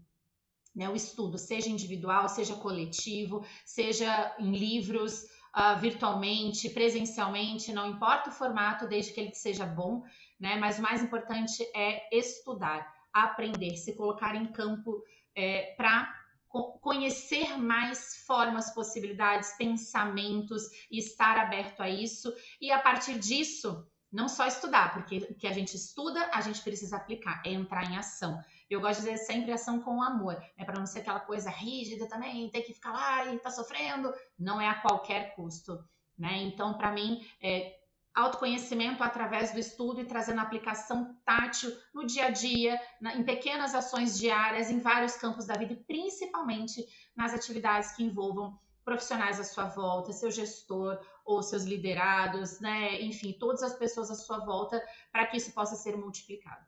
Né, 0.76 0.90
o 0.90 0.96
estudo, 0.96 1.38
seja 1.38 1.70
individual, 1.70 2.28
seja 2.28 2.56
coletivo, 2.56 3.46
seja 3.64 4.36
em 4.40 4.56
livros, 4.56 5.24
uh, 5.56 5.80
virtualmente, 5.80 6.70
presencialmente, 6.70 7.72
não 7.72 7.88
importa 7.88 8.30
o 8.30 8.34
formato, 8.34 8.88
desde 8.88 9.14
que 9.14 9.22
ele 9.22 9.34
seja 9.36 9.66
bom, 9.66 10.04
né? 10.44 10.58
Mas 10.58 10.78
o 10.78 10.82
mais 10.82 11.02
importante 11.02 11.64
é 11.74 12.06
estudar, 12.14 12.94
aprender, 13.14 13.78
se 13.78 13.96
colocar 13.96 14.36
em 14.36 14.52
campo 14.52 15.02
é, 15.34 15.74
para 15.78 16.14
conhecer 16.82 17.58
mais 17.58 18.26
formas, 18.28 18.70
possibilidades, 18.72 19.56
pensamentos 19.58 20.64
e 20.92 21.00
estar 21.00 21.38
aberto 21.38 21.80
a 21.80 21.90
isso. 21.90 22.32
E 22.60 22.74
a 22.74 22.78
partir 22.78 23.18
disso, 23.18 23.88
não 24.12 24.28
só 24.28 24.46
estudar, 24.46 24.94
porque 24.94 25.20
o 25.30 25.34
que 25.34 25.48
a 25.48 25.54
gente 25.54 25.78
estuda, 25.78 26.30
a 26.34 26.42
gente 26.42 26.62
precisa 26.62 26.98
aplicar, 26.98 27.42
é 27.46 27.54
entrar 27.54 27.90
em 27.90 27.96
ação. 27.96 28.38
Eu 28.70 28.82
gosto 28.82 29.00
de 29.02 29.12
dizer 29.12 29.24
sempre 29.24 29.54
ação 29.54 29.80
com 29.80 30.04
amor, 30.04 30.38
é 30.58 30.66
para 30.66 30.78
não 30.78 30.86
ser 30.86 31.00
aquela 31.00 31.22
coisa 31.22 31.50
rígida 31.50 32.06
também, 32.10 32.50
ter 32.50 32.64
que 32.64 32.74
ficar 32.74 32.92
lá 32.92 33.34
e 33.34 33.40
tá 33.40 33.50
sofrendo, 33.50 34.14
não 34.38 34.60
é 34.60 34.68
a 34.68 34.82
qualquer 34.82 35.34
custo, 35.36 35.82
né? 36.18 36.44
Então, 36.44 36.74
para 36.74 36.92
mim, 36.92 37.26
é, 37.42 37.83
autoconhecimento 38.14 39.04
através 39.04 39.52
do 39.52 39.60
estudo 39.60 40.02
e 40.02 40.06
trazendo 40.06 40.40
aplicação 40.40 41.18
tátil 41.26 41.76
no 41.94 42.06
dia 42.06 42.26
a 42.26 42.30
dia, 42.30 42.80
na, 43.02 43.16
em 43.16 43.24
pequenas 43.24 43.74
ações 43.74 44.18
diárias, 44.18 44.70
em 44.70 44.80
vários 44.80 45.16
campos 45.16 45.46
da 45.46 45.56
vida, 45.56 45.74
e 45.74 45.84
principalmente 45.84 46.86
nas 47.16 47.34
atividades 47.34 47.94
que 47.94 48.04
envolvam 48.04 48.60
profissionais 48.86 49.40
à 49.40 49.44
sua 49.44 49.66
volta, 49.66 50.12
seu 50.12 50.30
gestor 50.30 51.00
ou 51.26 51.42
seus 51.42 51.64
liderados, 51.64 52.60
né? 52.60 53.02
Enfim, 53.02 53.34
todas 53.40 53.64
as 53.64 53.74
pessoas 53.74 54.12
à 54.12 54.16
sua 54.16 54.40
volta, 54.46 54.82
para 55.12 55.26
que 55.26 55.38
isso 55.38 55.52
possa 55.54 55.76
ser 55.76 55.96
multiplicado. 55.96 56.64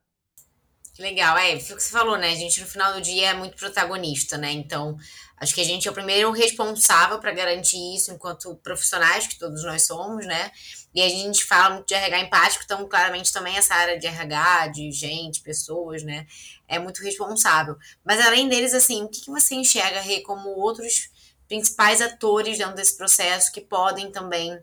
Legal, 0.98 1.38
é, 1.38 1.60
foi 1.60 1.76
o 1.76 1.78
que 1.78 1.84
você 1.84 1.92
falou, 1.92 2.18
né? 2.18 2.32
A 2.32 2.36
gente 2.36 2.62
no 2.62 2.68
final 2.68 2.94
do 2.94 3.02
dia 3.02 3.32
é 3.32 3.34
muito 3.34 3.58
protagonista, 3.58 4.38
né? 4.38 4.50
Então, 4.54 4.96
acho 5.38 5.54
que 5.54 5.60
a 5.60 5.66
gente 5.66 5.86
é 5.86 5.92
o 5.92 5.94
primeiro 5.94 6.32
responsável 6.32 7.20
para 7.20 7.34
garantir 7.34 7.96
isso 7.96 8.14
enquanto 8.14 8.56
profissionais, 8.64 9.28
que 9.28 9.38
todos 9.38 9.62
nós 9.66 9.86
somos, 9.86 10.26
né? 10.26 10.52
E 10.96 11.02
a 11.02 11.10
gente 11.10 11.44
fala 11.44 11.76
muito 11.76 11.88
de 11.88 11.94
RH 11.94 12.20
empático, 12.22 12.64
então, 12.64 12.88
claramente, 12.88 13.34
também 13.34 13.58
essa 13.58 13.76
área 13.76 14.00
de 14.00 14.08
RH, 14.08 14.68
de 14.68 14.92
gente, 14.94 15.42
pessoas, 15.42 16.04
né? 16.04 16.26
É 16.70 16.80
muito 16.80 17.04
responsável. 17.04 17.76
Mas 18.02 18.26
além 18.26 18.48
deles, 18.48 18.74
assim, 18.74 19.04
o 19.04 19.10
que, 19.10 19.30
você 19.30 19.56
enxerga, 19.56 20.00
Rê, 20.00 20.22
como 20.22 20.48
outros 20.52 21.12
principais 21.50 22.02
atores 22.02 22.58
dentro 22.58 22.76
desse 22.76 22.96
processo 22.96 23.52
que 23.52 23.60
podem 23.60 24.10
também 24.10 24.58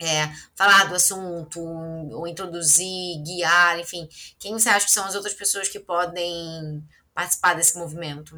é, 0.00 0.26
falar 0.56 0.88
do 0.88 0.96
assunto, 0.96 1.60
ou 1.60 2.26
introduzir, 2.26 3.22
guiar, 3.22 3.78
enfim. 3.78 4.08
Quem 4.36 4.54
você 4.54 4.68
acha 4.68 4.86
que 4.86 4.92
são 4.92 5.06
as 5.06 5.14
outras 5.14 5.34
pessoas 5.34 5.68
que 5.68 5.78
podem 5.78 6.84
participar 7.14 7.54
desse 7.54 7.78
movimento? 7.78 8.36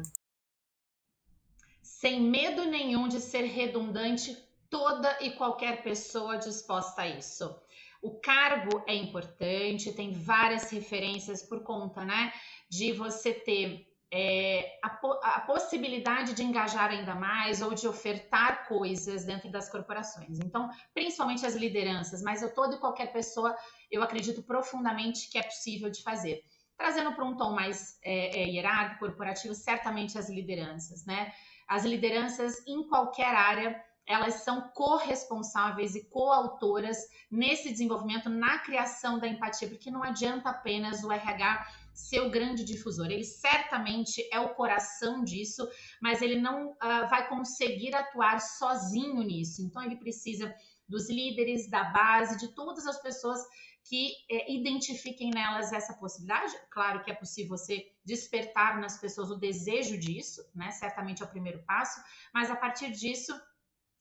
Sem 1.81 2.21
medo 2.21 2.65
nenhum 2.65 3.07
de 3.07 3.19
ser 3.19 3.45
redundante, 3.45 4.37
toda 4.71 5.15
e 5.21 5.31
qualquer 5.31 5.83
pessoa 5.83 6.37
disposta 6.37 7.03
a 7.03 7.07
isso. 7.07 7.55
O 8.01 8.19
cargo 8.19 8.83
é 8.87 8.95
importante, 8.95 9.93
tem 9.93 10.11
várias 10.11 10.71
referências 10.71 11.43
por 11.43 11.61
conta, 11.61 12.03
né, 12.03 12.33
de 12.67 12.91
você 12.93 13.31
ter 13.31 13.85
é, 14.13 14.79
a, 14.83 14.87
a, 15.35 15.39
possibilidade 15.41 16.33
de 16.33 16.43
engajar 16.43 16.89
ainda 16.89 17.15
mais 17.15 17.61
ou 17.61 17.73
de 17.73 17.87
ofertar 17.87 18.67
coisas 18.67 19.23
dentro 19.23 19.49
das 19.49 19.69
corporações. 19.69 20.39
Então, 20.39 20.69
principalmente 20.93 21.45
as 21.45 21.55
lideranças, 21.55 22.21
mas 22.21 22.41
eu 22.41 22.53
toda 22.53 22.75
e 22.75 22.79
qualquer 22.79 23.13
pessoa, 23.13 23.55
eu 23.89 24.01
acredito 24.03 24.43
profundamente 24.43 25.29
que 25.29 25.37
é 25.37 25.43
possível 25.43 25.89
de 25.89 26.03
fazer. 26.03 26.43
Trazendo 26.77 27.13
para 27.13 27.23
um 27.23 27.37
tom 27.37 27.51
mais 27.51 27.99
é, 28.03 28.41
é, 28.41 28.47
hierárquico, 28.47 29.05
corporativo, 29.05 29.53
certamente 29.53 30.17
as 30.17 30.29
lideranças, 30.29 31.05
né? 31.05 31.31
As 31.67 31.85
lideranças 31.85 32.67
em 32.67 32.85
qualquer 32.87 33.33
área, 33.33 33.81
elas 34.11 34.35
são 34.43 34.69
corresponsáveis 34.73 35.95
e 35.95 36.05
coautoras 36.05 36.97
nesse 37.29 37.71
desenvolvimento, 37.71 38.29
na 38.29 38.59
criação 38.59 39.19
da 39.19 39.27
empatia, 39.27 39.69
porque 39.69 39.89
não 39.89 40.03
adianta 40.03 40.49
apenas 40.49 41.03
o 41.03 41.11
RH 41.11 41.67
ser 41.93 42.21
o 42.21 42.29
grande 42.29 42.63
difusor. 42.63 43.07
Ele 43.07 43.23
certamente 43.23 44.27
é 44.31 44.39
o 44.39 44.53
coração 44.53 45.23
disso, 45.23 45.67
mas 46.01 46.21
ele 46.21 46.39
não 46.39 46.71
uh, 46.71 47.09
vai 47.09 47.27
conseguir 47.27 47.95
atuar 47.95 48.39
sozinho 48.39 49.21
nisso. 49.21 49.61
Então, 49.61 49.83
ele 49.83 49.95
precisa 49.97 50.53
dos 50.87 51.09
líderes, 51.09 51.69
da 51.69 51.85
base, 51.85 52.37
de 52.37 52.49
todas 52.49 52.85
as 52.85 53.01
pessoas 53.01 53.39
que 53.83 54.11
é, 54.29 54.51
identifiquem 54.51 55.31
nelas 55.31 55.71
essa 55.71 55.93
possibilidade. 55.93 56.53
Claro 56.69 57.03
que 57.03 57.11
é 57.11 57.13
possível 57.13 57.57
você 57.57 57.87
despertar 58.05 58.79
nas 58.79 58.99
pessoas 58.99 59.31
o 59.31 59.35
desejo 59.35 59.97
disso, 59.97 60.45
né? 60.53 60.71
Certamente 60.71 61.21
é 61.21 61.25
o 61.25 61.29
primeiro 61.29 61.63
passo, 61.63 62.01
mas 62.33 62.51
a 62.51 62.55
partir 62.55 62.91
disso 62.91 63.33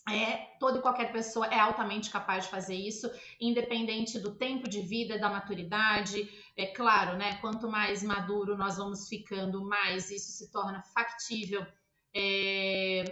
é, 0.08 0.56
toda 0.58 0.78
e 0.78 0.82
qualquer 0.82 1.12
pessoa 1.12 1.46
é 1.46 1.58
altamente 1.58 2.10
capaz 2.10 2.44
de 2.44 2.50
fazer 2.50 2.74
isso, 2.74 3.10
independente 3.40 4.18
do 4.18 4.34
tempo 4.34 4.68
de 4.68 4.80
vida, 4.80 5.18
da 5.18 5.28
maturidade. 5.28 6.28
É 6.56 6.66
claro, 6.66 7.16
né? 7.16 7.36
Quanto 7.36 7.68
mais 7.68 8.02
maduro 8.02 8.56
nós 8.56 8.78
vamos 8.78 9.08
ficando, 9.08 9.64
mais 9.64 10.10
isso 10.10 10.32
se 10.32 10.50
torna 10.50 10.82
factível 10.82 11.66
é, 12.14 13.04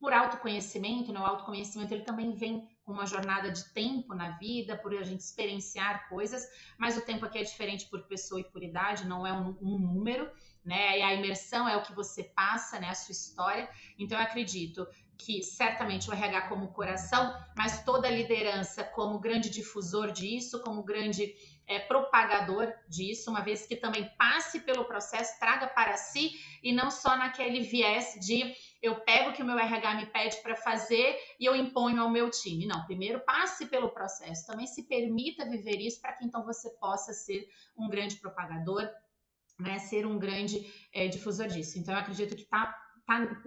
por 0.00 0.12
autoconhecimento. 0.12 1.12
Né? 1.12 1.20
O 1.20 1.26
autoconhecimento 1.26 1.92
ele 1.92 2.04
também 2.04 2.34
vem 2.34 2.68
com 2.84 2.92
uma 2.92 3.06
jornada 3.06 3.50
de 3.50 3.64
tempo 3.72 4.14
na 4.14 4.30
vida, 4.38 4.76
por 4.76 4.94
a 4.94 5.02
gente 5.02 5.20
experienciar 5.20 6.08
coisas, 6.08 6.46
mas 6.78 6.96
o 6.96 7.02
tempo 7.02 7.26
aqui 7.26 7.38
é 7.38 7.42
diferente 7.42 7.86
por 7.88 8.06
pessoa 8.06 8.40
e 8.40 8.44
por 8.44 8.62
idade, 8.62 9.06
não 9.06 9.26
é 9.26 9.32
um, 9.32 9.56
um 9.60 9.78
número, 9.78 10.30
né? 10.64 10.98
E 10.98 11.02
a 11.02 11.12
imersão 11.14 11.68
é 11.68 11.76
o 11.76 11.82
que 11.82 11.92
você 11.92 12.24
passa, 12.24 12.80
né? 12.80 12.88
A 12.88 12.94
sua 12.94 13.12
história. 13.12 13.68
Então 13.98 14.16
eu 14.16 14.24
acredito 14.24 14.86
que 15.18 15.42
certamente 15.42 16.08
o 16.08 16.12
RH 16.12 16.42
como 16.42 16.72
coração, 16.72 17.36
mas 17.56 17.84
toda 17.84 18.06
a 18.06 18.10
liderança 18.10 18.84
como 18.84 19.18
grande 19.18 19.50
difusor 19.50 20.12
disso, 20.12 20.62
como 20.62 20.84
grande 20.84 21.34
é, 21.66 21.80
propagador 21.80 22.72
disso, 22.88 23.28
uma 23.30 23.42
vez 23.42 23.66
que 23.66 23.76
também 23.76 24.08
passe 24.16 24.60
pelo 24.60 24.84
processo, 24.84 25.38
traga 25.40 25.66
para 25.66 25.96
si 25.96 26.32
e 26.62 26.72
não 26.72 26.90
só 26.90 27.16
naquele 27.16 27.60
viés 27.60 28.14
de 28.24 28.54
eu 28.80 29.00
pego 29.00 29.30
o 29.30 29.32
que 29.32 29.42
o 29.42 29.44
meu 29.44 29.58
RH 29.58 29.94
me 29.96 30.06
pede 30.06 30.36
para 30.40 30.54
fazer 30.54 31.18
e 31.38 31.44
eu 31.44 31.54
imponho 31.54 32.00
ao 32.00 32.08
meu 32.08 32.30
time. 32.30 32.64
Não, 32.64 32.86
primeiro 32.86 33.20
passe 33.20 33.66
pelo 33.66 33.90
processo, 33.90 34.46
também 34.46 34.66
se 34.66 34.84
permita 34.84 35.44
viver 35.44 35.80
isso 35.80 36.00
para 36.00 36.12
que 36.12 36.24
então 36.24 36.44
você 36.44 36.70
possa 36.78 37.12
ser 37.12 37.46
um 37.76 37.88
grande 37.88 38.16
propagador, 38.16 38.88
né, 39.58 39.78
ser 39.80 40.06
um 40.06 40.16
grande 40.16 40.72
é, 40.94 41.08
difusor 41.08 41.48
disso. 41.48 41.76
Então 41.78 41.92
eu 41.92 42.00
acredito 42.00 42.36
que 42.36 42.42
está 42.42 42.58
Tá, 42.58 42.87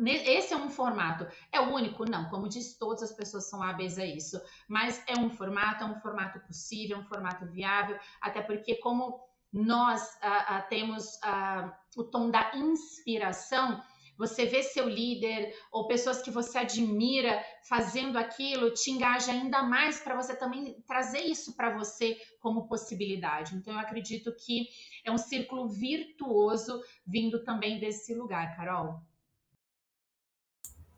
esse 0.05 0.53
é 0.53 0.57
um 0.57 0.69
formato. 0.69 1.27
É 1.51 1.59
o 1.59 1.73
único? 1.73 2.09
Não. 2.09 2.29
Como 2.29 2.49
diz, 2.49 2.77
todas 2.77 3.03
as 3.03 3.11
pessoas 3.11 3.49
são 3.49 3.61
hábeis 3.61 3.97
a 3.99 4.05
isso. 4.05 4.41
Mas 4.67 5.03
é 5.07 5.19
um 5.19 5.29
formato, 5.29 5.83
é 5.83 5.87
um 5.87 5.99
formato 5.99 6.39
possível, 6.41 6.97
um 6.97 7.05
formato 7.05 7.45
viável, 7.45 7.99
até 8.21 8.41
porque 8.41 8.75
como 8.75 9.19
nós 9.53 10.17
ah, 10.21 10.57
ah, 10.57 10.61
temos 10.61 11.19
ah, 11.23 11.77
o 11.95 12.03
tom 12.03 12.31
da 12.31 12.55
inspiração, 12.55 13.81
você 14.17 14.45
vê 14.45 14.61
seu 14.61 14.87
líder 14.87 15.53
ou 15.71 15.87
pessoas 15.87 16.21
que 16.21 16.29
você 16.29 16.59
admira 16.59 17.43
fazendo 17.67 18.17
aquilo, 18.17 18.71
te 18.71 18.91
engaja 18.91 19.31
ainda 19.31 19.63
mais 19.63 19.99
para 19.99 20.15
você 20.15 20.35
também 20.35 20.79
trazer 20.87 21.21
isso 21.21 21.55
para 21.55 21.75
você 21.75 22.19
como 22.39 22.67
possibilidade. 22.67 23.55
Então, 23.55 23.73
eu 23.73 23.79
acredito 23.79 24.31
que 24.35 24.67
é 25.03 25.11
um 25.11 25.17
círculo 25.17 25.67
virtuoso 25.67 26.83
vindo 27.05 27.43
também 27.43 27.79
desse 27.79 28.13
lugar, 28.13 28.55
Carol. 28.55 29.10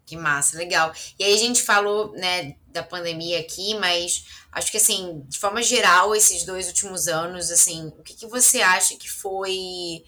Que 0.06 0.18
massa, 0.18 0.58
legal. 0.58 0.94
E 1.18 1.24
aí 1.24 1.34
a 1.34 1.38
gente 1.38 1.62
falou, 1.62 2.12
né, 2.12 2.56
da 2.68 2.84
pandemia 2.84 3.40
aqui, 3.40 3.74
mas 3.76 4.26
acho 4.52 4.70
que 4.70 4.78
assim, 4.78 5.24
de 5.28 5.40
forma 5.40 5.64
geral, 5.64 6.14
esses 6.14 6.44
dois 6.44 6.68
últimos 6.68 7.08
anos, 7.08 7.50
assim, 7.50 7.88
o 7.98 8.04
que, 8.04 8.14
que 8.14 8.28
você 8.28 8.62
acha 8.62 8.98
que 8.98 9.10
foi 9.10 10.04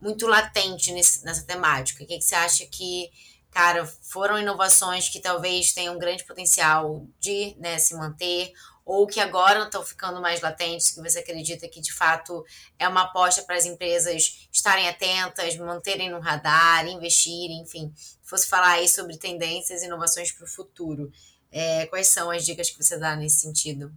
muito 0.00 0.26
latente 0.26 0.92
nesse, 0.92 1.24
nessa 1.24 1.42
temática? 1.42 2.04
O 2.04 2.06
que, 2.06 2.18
que 2.18 2.24
você 2.24 2.36
acha 2.36 2.66
que, 2.66 3.10
cara, 3.50 3.84
foram 4.02 4.38
inovações 4.38 5.08
que 5.08 5.18
talvez 5.20 5.72
tenham 5.72 5.98
grande 5.98 6.24
potencial 6.24 7.04
de 7.18 7.56
né, 7.58 7.78
se 7.78 7.94
manter, 7.96 8.52
ou 8.84 9.06
que 9.06 9.20
agora 9.20 9.62
estão 9.64 9.84
ficando 9.84 10.20
mais 10.20 10.40
latentes, 10.40 10.90
que 10.90 11.00
você 11.00 11.20
acredita 11.20 11.68
que 11.68 11.80
de 11.80 11.92
fato 11.92 12.44
é 12.78 12.88
uma 12.88 13.02
aposta 13.02 13.42
para 13.42 13.56
as 13.56 13.64
empresas 13.64 14.48
estarem 14.52 14.88
atentas, 14.88 15.56
manterem 15.56 16.10
no 16.10 16.20
radar, 16.20 16.86
investirem, 16.86 17.62
enfim, 17.62 17.92
fosse 18.22 18.48
falar 18.48 18.72
aí 18.72 18.88
sobre 18.88 19.16
tendências 19.16 19.82
e 19.82 19.86
inovações 19.86 20.32
para 20.32 20.44
o 20.44 20.48
futuro. 20.48 21.12
É, 21.50 21.86
quais 21.86 22.08
são 22.08 22.30
as 22.30 22.44
dicas 22.44 22.70
que 22.70 22.82
você 22.82 22.98
dá 22.98 23.14
nesse 23.14 23.40
sentido? 23.40 23.92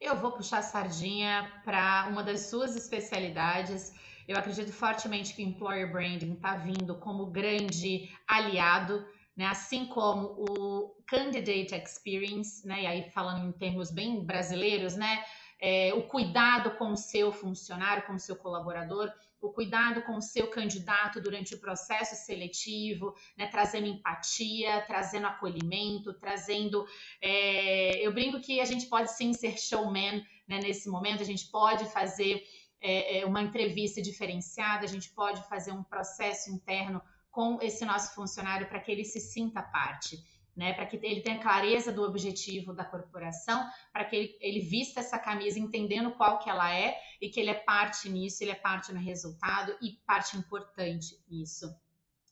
Eu 0.00 0.16
vou 0.16 0.32
puxar 0.32 0.58
a 0.58 0.62
sardinha 0.62 1.50
para 1.64 2.06
uma 2.10 2.22
das 2.22 2.42
suas 2.42 2.76
especialidades. 2.76 3.92
Eu 4.28 4.36
acredito 4.36 4.72
fortemente 4.72 5.32
que 5.32 5.42
o 5.42 5.46
employer 5.46 5.90
branding 5.90 6.34
está 6.34 6.56
vindo 6.56 6.96
como 6.96 7.26
grande 7.26 8.10
aliado 8.28 9.06
né? 9.36 9.46
Assim 9.46 9.86
como 9.86 10.34
o 10.38 10.96
candidate 11.06 11.74
experience, 11.74 12.66
né? 12.66 12.82
E 12.82 12.86
aí 12.86 13.10
falando 13.10 13.46
em 13.46 13.52
termos 13.52 13.90
bem 13.90 14.24
brasileiros, 14.24 14.96
né? 14.96 15.24
É, 15.60 15.92
o 15.94 16.02
cuidado 16.02 16.72
com 16.72 16.92
o 16.92 16.96
seu 16.96 17.32
funcionário, 17.32 18.06
com 18.06 18.14
o 18.14 18.18
seu 18.18 18.36
colaborador, 18.36 19.10
o 19.40 19.50
cuidado 19.50 20.02
com 20.02 20.16
o 20.16 20.22
seu 20.22 20.48
candidato 20.48 21.20
durante 21.20 21.54
o 21.54 21.60
processo 21.60 22.14
seletivo, 22.14 23.14
né, 23.36 23.46
trazendo 23.46 23.86
empatia, 23.86 24.82
trazendo 24.86 25.26
acolhimento, 25.26 26.12
trazendo. 26.14 26.86
É, 27.22 28.06
eu 28.06 28.12
brinco 28.12 28.40
que 28.40 28.60
a 28.60 28.64
gente 28.64 28.86
pode 28.86 29.10
sim 29.12 29.32
ser 29.32 29.58
showman 29.58 30.24
né, 30.48 30.58
nesse 30.58 30.88
momento, 30.88 31.22
a 31.22 31.26
gente 31.26 31.50
pode 31.50 31.84
fazer 31.86 32.42
é, 32.80 33.20
é 33.20 33.26
uma 33.26 33.42
entrevista 33.42 34.02
diferenciada, 34.02 34.84
a 34.84 34.88
gente 34.88 35.10
pode 35.10 35.42
fazer 35.48 35.72
um 35.72 35.82
processo 35.82 36.50
interno 36.50 37.00
com 37.36 37.58
esse 37.60 37.84
nosso 37.84 38.14
funcionário 38.14 38.66
para 38.66 38.80
que 38.80 38.90
ele 38.90 39.04
se 39.04 39.20
sinta 39.20 39.60
parte. 39.60 40.24
Né, 40.56 40.72
para 40.72 40.86
que 40.86 40.96
ele 41.02 41.20
tenha 41.20 41.38
clareza 41.38 41.92
do 41.92 42.02
objetivo 42.02 42.72
da 42.72 42.82
corporação, 42.82 43.68
para 43.92 44.06
que 44.06 44.16
ele, 44.16 44.38
ele, 44.40 44.60
vista 44.60 45.00
essa 45.00 45.18
camisa 45.18 45.58
entendendo 45.58 46.12
qual 46.12 46.38
que 46.38 46.48
ela 46.48 46.74
é 46.74 46.98
e 47.20 47.28
que 47.28 47.38
ele 47.38 47.50
é 47.50 47.54
parte 47.54 48.08
nisso, 48.08 48.42
ele 48.42 48.52
é 48.52 48.54
parte 48.54 48.90
no 48.90 48.98
resultado 48.98 49.76
e 49.82 50.00
parte 50.06 50.34
importante 50.34 51.22
nisso. 51.28 51.70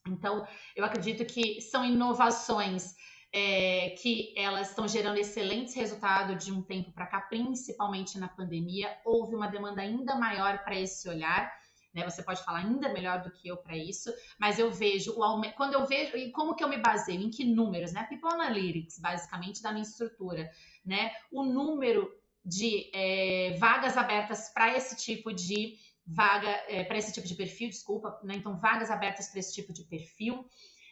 Então, 0.07 0.43
eu 0.75 0.83
acredito 0.83 1.23
que 1.23 1.61
são 1.61 1.85
inovações 1.85 2.95
é, 3.31 3.91
que 4.01 4.33
elas 4.35 4.69
estão 4.69 4.87
gerando 4.87 5.19
excelentes 5.19 5.75
resultados 5.75 6.43
de 6.43 6.51
um 6.51 6.63
tempo 6.63 6.91
para 6.93 7.05
cá, 7.05 7.21
principalmente 7.21 8.17
na 8.17 8.27
pandemia. 8.27 8.91
Houve 9.05 9.35
uma 9.35 9.47
demanda 9.47 9.83
ainda 9.83 10.15
maior 10.15 10.63
para 10.63 10.79
esse 10.79 11.07
olhar 11.07 11.53
né? 11.95 12.03
Você 12.03 12.21
pode 12.21 12.43
falar 12.43 12.59
ainda 12.59 12.91
melhor 12.91 13.21
do 13.21 13.31
que 13.31 13.47
eu 13.47 13.55
para 13.55 13.77
isso, 13.77 14.13
mas 14.37 14.59
eu 14.59 14.69
vejo 14.69 15.17
o 15.17 15.23
aumento, 15.23 15.55
quando 15.55 15.73
eu 15.73 15.85
vejo, 15.85 16.17
e 16.17 16.29
como 16.31 16.53
que 16.53 16.63
eu 16.63 16.67
me 16.67 16.77
baseio, 16.77 17.21
em 17.21 17.29
que 17.29 17.45
números, 17.45 17.93
né? 17.93 18.03
People 18.03 18.33
Analytics, 18.33 18.99
basicamente, 18.99 19.63
da 19.63 19.71
minha 19.71 19.83
estrutura, 19.83 20.51
né? 20.85 21.11
O 21.31 21.43
número 21.43 22.11
de 22.43 22.91
é, 22.93 23.55
vagas 23.57 23.97
abertas 23.97 24.49
para 24.49 24.75
esse 24.75 24.97
tipo 24.97 25.33
de 25.33 25.77
vaga, 26.05 26.49
é, 26.67 26.83
para 26.83 26.97
esse 26.97 27.13
tipo 27.13 27.25
de 27.25 27.33
perfil, 27.33 27.69
desculpa, 27.69 28.19
né? 28.21 28.35
Então, 28.35 28.59
vagas 28.59 28.91
abertas 28.91 29.29
para 29.29 29.39
esse 29.39 29.53
tipo 29.53 29.71
de 29.71 29.85
perfil. 29.85 30.45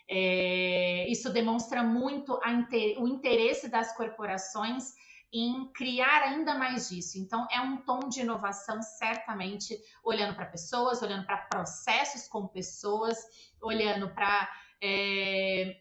É, 0.10 1.10
isso 1.10 1.32
demonstra 1.32 1.84
muito 1.84 2.40
inter, 2.48 3.02
o 3.02 3.08
interesse 3.08 3.70
das 3.70 3.96
corporações 3.96 4.94
em 5.34 5.66
criar 5.74 6.22
ainda 6.22 6.54
mais 6.54 6.90
disso. 6.90 7.18
Então, 7.18 7.48
é 7.52 7.60
um 7.60 7.78
tom 7.78 8.08
de 8.08 8.22
inovação, 8.22 8.82
certamente, 8.84 9.76
olhando 10.04 10.36
para 10.36 10.46
pessoas, 10.46 11.02
olhando 11.02 11.26
para 11.26 11.38
processos 11.38 12.28
com 12.28 12.48
pessoas, 12.48 13.18
olhando 13.60 14.14
para 14.14 14.48
é, 14.80 15.76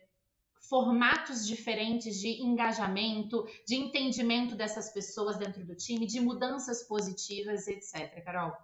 formatos 0.70 1.46
diferentes 1.46 2.18
de 2.18 2.42
engajamento, 2.42 3.46
de 3.66 3.74
entendimento 3.74 4.56
dessas 4.56 4.90
pessoas 4.90 5.36
dentro 5.36 5.62
do 5.66 5.74
time, 5.74 6.06
de 6.06 6.18
mudanças 6.18 6.82
positivas, 6.84 7.68
etc. 7.68 8.24
Carol. 8.24 8.56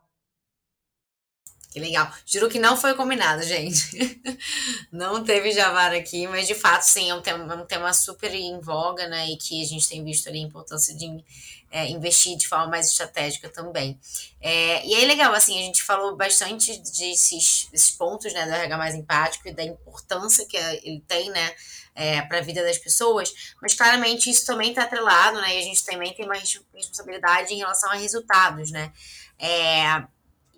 Que 1.71 1.79
legal. 1.79 2.11
Juro 2.25 2.49
que 2.49 2.59
não 2.59 2.77
foi 2.77 2.95
combinado, 2.95 3.43
gente. 3.43 4.19
Não 4.91 5.23
teve 5.23 5.53
Javar 5.53 5.93
aqui, 5.93 6.27
mas 6.27 6.47
de 6.47 6.55
fato, 6.55 6.81
sim, 6.83 7.11
é 7.11 7.15
um 7.15 7.21
tema, 7.21 7.53
é 7.53 7.57
um 7.57 7.67
tema 7.67 7.93
super 7.93 8.33
em 8.35 8.59
voga, 8.59 9.07
né? 9.07 9.29
E 9.29 9.37
que 9.37 9.63
a 9.63 9.67
gente 9.67 9.87
tem 9.87 10.03
visto 10.03 10.29
ali 10.29 10.39
a 10.39 10.47
importância 10.47 10.95
de 10.95 11.23
é, 11.71 11.87
investir 11.89 12.37
de 12.37 12.49
forma 12.49 12.69
mais 12.69 12.87
estratégica 12.87 13.49
também. 13.51 14.01
É, 14.41 14.85
e 14.87 14.95
aí, 14.95 15.05
legal, 15.05 15.35
assim, 15.35 15.59
a 15.59 15.63
gente 15.63 15.83
falou 15.83 16.17
bastante 16.17 16.79
desses, 16.79 17.69
desses 17.71 17.91
pontos, 17.91 18.33
né, 18.33 18.47
do 18.47 18.53
RH 18.53 18.79
mais 18.79 18.95
empático 18.95 19.49
e 19.49 19.53
da 19.53 19.63
importância 19.63 20.47
que 20.47 20.57
ele 20.57 21.03
tem, 21.07 21.29
né, 21.31 21.55
é, 21.95 22.23
para 22.23 22.39
a 22.39 22.43
vida 22.43 22.63
das 22.63 22.79
pessoas, 22.79 23.55
mas 23.61 23.75
claramente 23.75 24.31
isso 24.31 24.47
também 24.47 24.71
está 24.71 24.85
atrelado, 24.85 25.41
né? 25.41 25.57
E 25.57 25.59
a 25.59 25.63
gente 25.63 25.85
também 25.85 26.15
tem 26.15 26.25
uma 26.25 26.37
responsabilidade 26.37 27.53
em 27.53 27.59
relação 27.59 27.91
a 27.91 27.97
resultados, 27.97 28.71
né? 28.71 28.93
É, 29.39 30.05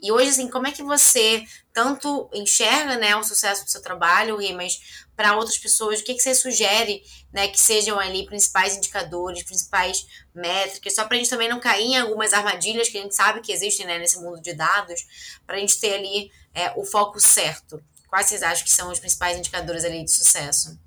e 0.03 0.11
hoje, 0.11 0.31
assim, 0.31 0.49
como 0.49 0.67
é 0.67 0.73
que 0.73 0.83
você 0.83 1.45
tanto 1.73 2.31
enxerga 2.33 2.97
né, 2.97 3.15
o 3.17 3.23
sucesso 3.23 3.65
do 3.65 3.71
seu 3.71 3.83
trabalho, 3.83 4.39
mas 4.57 5.05
para 5.15 5.37
outras 5.37 5.59
pessoas, 5.59 6.01
o 6.01 6.05
que, 6.05 6.15
que 6.15 6.21
você 6.21 6.35
sugere 6.35 7.03
né, 7.33 7.49
que 7.49 7.61
sejam 7.61 7.99
ali 7.99 8.25
principais 8.25 8.77
indicadores, 8.77 9.43
principais 9.43 10.07
métricas, 10.35 10.95
só 10.95 11.05
para 11.05 11.17
a 11.17 11.19
gente 11.19 11.29
também 11.29 11.49
não 11.49 11.61
cair 11.61 11.89
em 11.89 11.99
algumas 11.99 12.33
armadilhas 12.33 12.89
que 12.89 12.97
a 12.97 13.03
gente 13.03 13.15
sabe 13.15 13.43
que 13.43 13.53
existem 13.53 13.87
né, 13.87 13.99
nesse 13.99 14.19
mundo 14.19 14.41
de 14.41 14.55
dados, 14.55 15.01
para 15.47 15.57
a 15.57 15.59
gente 15.59 15.79
ter 15.79 15.95
ali 15.95 16.31
é, 16.55 16.73
o 16.79 16.85
foco 16.85 17.21
certo. 17.21 17.83
Quais 18.09 18.27
vocês 18.27 18.43
acham 18.43 18.65
que 18.65 18.73
são 18.73 18.91
os 18.91 18.99
principais 18.99 19.37
indicadores 19.39 19.85
ali 19.85 20.03
de 20.03 20.11
sucesso? 20.11 20.79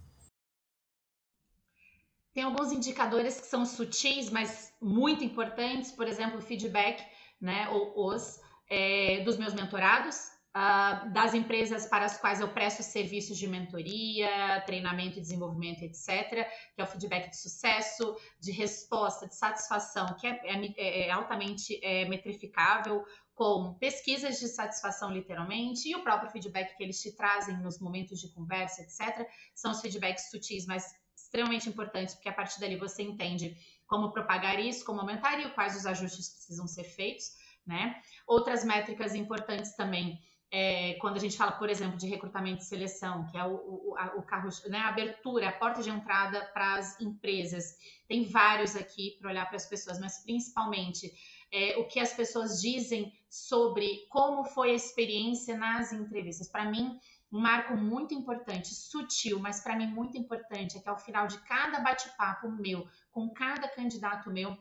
Tem 2.34 2.44
alguns 2.44 2.72
indicadores 2.72 3.40
que 3.40 3.46
são 3.46 3.64
sutis, 3.64 4.32
mas 4.32 4.74
muito 4.82 5.24
importantes, 5.24 5.92
por 5.92 6.08
exemplo, 6.08 6.40
o 6.40 6.42
feedback, 6.42 7.06
né, 7.40 7.70
ou 7.70 8.08
os 8.08 8.42
é, 8.70 9.22
dos 9.24 9.38
meus 9.38 9.54
mentorados, 9.54 10.34
uh, 10.56 11.12
das 11.12 11.34
empresas 11.34 11.86
para 11.86 12.06
as 12.06 12.18
quais 12.18 12.40
eu 12.40 12.48
presto 12.50 12.84
serviços 12.84 13.38
de 13.38 13.48
mentoria, 13.48 14.62
treinamento 14.66 15.18
e 15.18 15.22
desenvolvimento, 15.22 15.84
etc., 15.84 16.48
que 16.76 16.82
é 16.82 16.84
o 16.84 16.88
feedback 16.88 17.30
de 17.30 17.38
sucesso, 17.38 18.16
de 18.40 18.52
resposta, 18.52 19.28
de 19.28 19.36
satisfação, 19.36 20.16
que 20.16 20.28
é, 20.28 20.40
é, 20.44 21.08
é 21.08 21.12
altamente 21.12 21.80
é, 21.84 22.06
metrificável, 22.06 23.04
com 23.34 23.74
pesquisas 23.80 24.40
de 24.40 24.48
satisfação, 24.48 25.12
literalmente, 25.12 25.90
e 25.90 25.96
o 25.96 26.04
próprio 26.04 26.30
feedback 26.30 26.78
que 26.78 26.84
eles 26.84 27.02
te 27.02 27.12
trazem 27.16 27.58
nos 27.58 27.80
momentos 27.80 28.20
de 28.20 28.32
conversa, 28.32 28.84
etc., 28.84 29.28
são 29.56 29.72
os 29.72 29.82
feedbacks 29.82 30.30
sutis, 30.30 30.68
mas 30.68 30.94
extremamente 31.16 31.68
importantes, 31.68 32.14
porque 32.14 32.30
a 32.30 32.34
partir 32.34 32.60
dali 32.60 32.76
você 32.76 33.02
entende 33.02 33.58
como 33.88 34.12
propagar 34.12 34.60
isso, 34.60 34.86
como 34.86 35.00
aumentar 35.00 35.40
e 35.40 35.50
quais 35.52 35.76
os 35.76 35.86
ajustes 35.86 36.30
precisam 36.30 36.68
ser 36.68 36.84
feitos, 36.84 37.32
né? 37.66 38.02
Outras 38.28 38.64
métricas 38.64 39.16
importantes 39.16 39.76
também 39.76 40.20
é, 40.56 40.94
quando 41.02 41.16
a 41.16 41.20
gente 41.20 41.36
fala, 41.36 41.52
por 41.52 41.68
exemplo, 41.68 41.98
de 41.98 42.08
recrutamento 42.08 42.62
e 42.62 42.66
seleção, 42.66 43.26
que 43.26 43.36
é 43.36 43.44
o, 43.44 43.56
o, 43.56 43.96
a, 43.98 44.14
o 44.18 44.22
carro, 44.22 44.50
né, 44.70 44.78
a 44.78 44.90
abertura, 44.90 45.50
a 45.50 45.52
porta 45.52 45.82
de 45.82 45.90
entrada 45.90 46.46
para 46.54 46.76
as 46.76 47.02
empresas. 47.02 47.76
Tem 48.08 48.24
vários 48.24 48.76
aqui 48.76 49.18
para 49.20 49.32
olhar 49.32 49.48
para 49.48 49.56
as 49.56 49.66
pessoas, 49.66 50.00
mas 50.00 50.24
principalmente 50.24 51.12
é, 51.52 51.76
o 51.78 51.88
que 51.88 52.00
as 52.00 52.14
pessoas 52.14 52.62
dizem 52.62 53.12
sobre 53.28 54.06
como 54.10 54.44
foi 54.44 54.70
a 54.70 54.76
experiência 54.76 55.58
nas 55.58 55.92
entrevistas. 55.92 56.48
Para 56.48 56.66
mim, 56.66 57.00
um 57.32 57.40
marco 57.40 57.76
muito 57.76 58.14
importante, 58.14 58.76
sutil, 58.76 59.40
mas 59.40 59.60
para 59.60 59.76
mim 59.76 59.88
muito 59.88 60.16
importante, 60.20 60.78
é 60.78 60.82
que 60.82 60.88
ao 60.88 61.00
final 61.00 61.26
de 61.26 61.40
cada 61.46 61.80
bate-papo 61.80 62.48
meu, 62.48 62.88
com 63.12 63.28
cada 63.34 63.68
candidato 63.68 64.30
meu, 64.30 64.56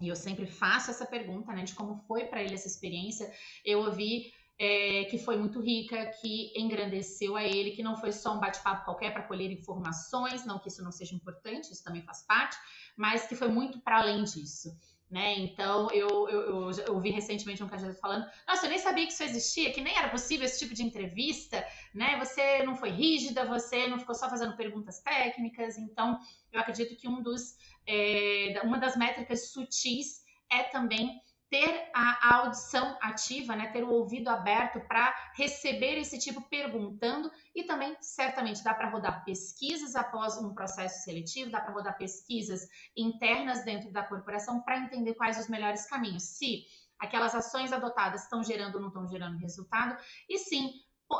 e 0.00 0.08
eu 0.08 0.16
sempre 0.16 0.46
faço 0.46 0.90
essa 0.90 1.06
pergunta, 1.06 1.52
né, 1.52 1.64
de 1.64 1.74
como 1.74 1.96
foi 2.06 2.24
para 2.26 2.42
ele 2.42 2.54
essa 2.54 2.68
experiência, 2.68 3.32
eu 3.64 3.80
ouvi 3.80 4.32
é, 4.58 5.04
que 5.04 5.18
foi 5.18 5.36
muito 5.36 5.60
rica, 5.60 6.06
que 6.20 6.52
engrandeceu 6.56 7.36
a 7.36 7.44
ele, 7.44 7.72
que 7.72 7.82
não 7.82 7.96
foi 7.96 8.12
só 8.12 8.34
um 8.34 8.40
bate-papo 8.40 8.84
qualquer 8.84 9.12
para 9.12 9.22
colher 9.22 9.50
informações, 9.50 10.46
não 10.46 10.58
que 10.58 10.68
isso 10.68 10.82
não 10.82 10.92
seja 10.92 11.14
importante, 11.14 11.72
isso 11.72 11.84
também 11.84 12.02
faz 12.02 12.22
parte, 12.22 12.56
mas 12.96 13.26
que 13.26 13.34
foi 13.34 13.48
muito 13.48 13.80
para 13.80 14.00
além 14.00 14.24
disso. 14.24 14.76
Né? 15.08 15.38
Então, 15.38 15.88
eu, 15.92 16.28
eu, 16.28 16.70
eu, 16.72 16.94
ouvi 16.94 17.10
recentemente 17.10 17.62
um 17.62 17.68
candidato 17.68 18.00
falando: 18.00 18.26
Nossa, 18.46 18.66
eu 18.66 18.70
nem 18.70 18.78
sabia 18.78 19.06
que 19.06 19.12
isso 19.12 19.22
existia, 19.22 19.72
que 19.72 19.80
nem 19.80 19.96
era 19.96 20.08
possível 20.08 20.44
esse 20.44 20.58
tipo 20.58 20.74
de 20.74 20.82
entrevista, 20.82 21.64
né? 21.94 22.18
Você 22.18 22.64
não 22.64 22.74
foi 22.74 22.90
rígida, 22.90 23.44
você 23.44 23.86
não 23.86 24.00
ficou 24.00 24.16
só 24.16 24.28
fazendo 24.28 24.56
perguntas 24.56 24.98
técnicas. 24.98 25.78
Então, 25.78 26.18
eu 26.52 26.60
acredito 26.60 26.96
que 26.96 27.06
um 27.06 27.22
dos, 27.22 27.56
é, 27.86 28.60
uma 28.64 28.78
das 28.78 28.96
métricas 28.96 29.52
sutis 29.52 30.24
é 30.50 30.64
também 30.64 31.20
ter 31.50 31.90
a, 31.94 32.36
audição 32.38 32.96
ativa, 33.00 33.54
né, 33.54 33.68
ter 33.68 33.84
o 33.84 33.90
ouvido 33.90 34.28
aberto 34.28 34.80
para 34.80 35.14
receber 35.34 35.98
esse 35.98 36.18
tipo 36.18 36.42
perguntando 36.42 37.30
e 37.54 37.62
também 37.62 37.96
certamente 38.00 38.64
dá 38.64 38.74
para 38.74 38.90
rodar 38.90 39.24
pesquisas 39.24 39.94
após 39.94 40.36
um 40.38 40.54
processo 40.54 41.04
seletivo, 41.04 41.50
dá 41.50 41.60
para 41.60 41.72
rodar 41.72 41.96
pesquisas 41.96 42.68
internas 42.96 43.64
dentro 43.64 43.92
da 43.92 44.02
corporação 44.02 44.60
para 44.62 44.78
entender 44.78 45.14
quais 45.14 45.38
os 45.38 45.48
melhores 45.48 45.86
caminhos, 45.86 46.24
se 46.24 46.64
aquelas 46.98 47.34
ações 47.34 47.72
adotadas 47.72 48.24
estão 48.24 48.42
gerando 48.42 48.76
ou 48.76 48.80
não 48.80 48.88
estão 48.88 49.06
gerando 49.06 49.38
resultado 49.38 49.96
e 50.28 50.38
sim 50.38 50.72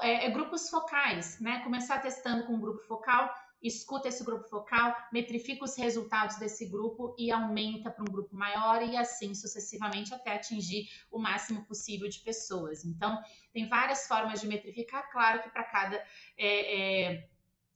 é, 0.02 0.26
é, 0.26 0.30
grupos 0.30 0.68
focais, 0.68 1.38
né, 1.38 1.60
começar 1.62 2.00
testando 2.00 2.44
com 2.46 2.54
um 2.54 2.60
grupo 2.60 2.82
focal 2.86 3.32
escuta 3.66 4.08
esse 4.08 4.24
grupo 4.24 4.48
focal, 4.48 4.94
metrifica 5.12 5.64
os 5.64 5.76
resultados 5.76 6.36
desse 6.36 6.66
grupo 6.66 7.14
e 7.18 7.30
aumenta 7.30 7.90
para 7.90 8.02
um 8.02 8.12
grupo 8.12 8.34
maior 8.36 8.82
e 8.82 8.96
assim 8.96 9.34
sucessivamente 9.34 10.14
até 10.14 10.34
atingir 10.34 10.88
o 11.10 11.18
máximo 11.18 11.64
possível 11.64 12.08
de 12.08 12.20
pessoas. 12.20 12.84
Então, 12.84 13.18
tem 13.52 13.68
várias 13.68 14.06
formas 14.06 14.40
de 14.40 14.46
metrificar, 14.46 15.10
claro 15.10 15.42
que 15.42 15.50
para 15.50 15.64
cada 15.64 15.96
é, 16.36 17.12
é, 17.12 17.28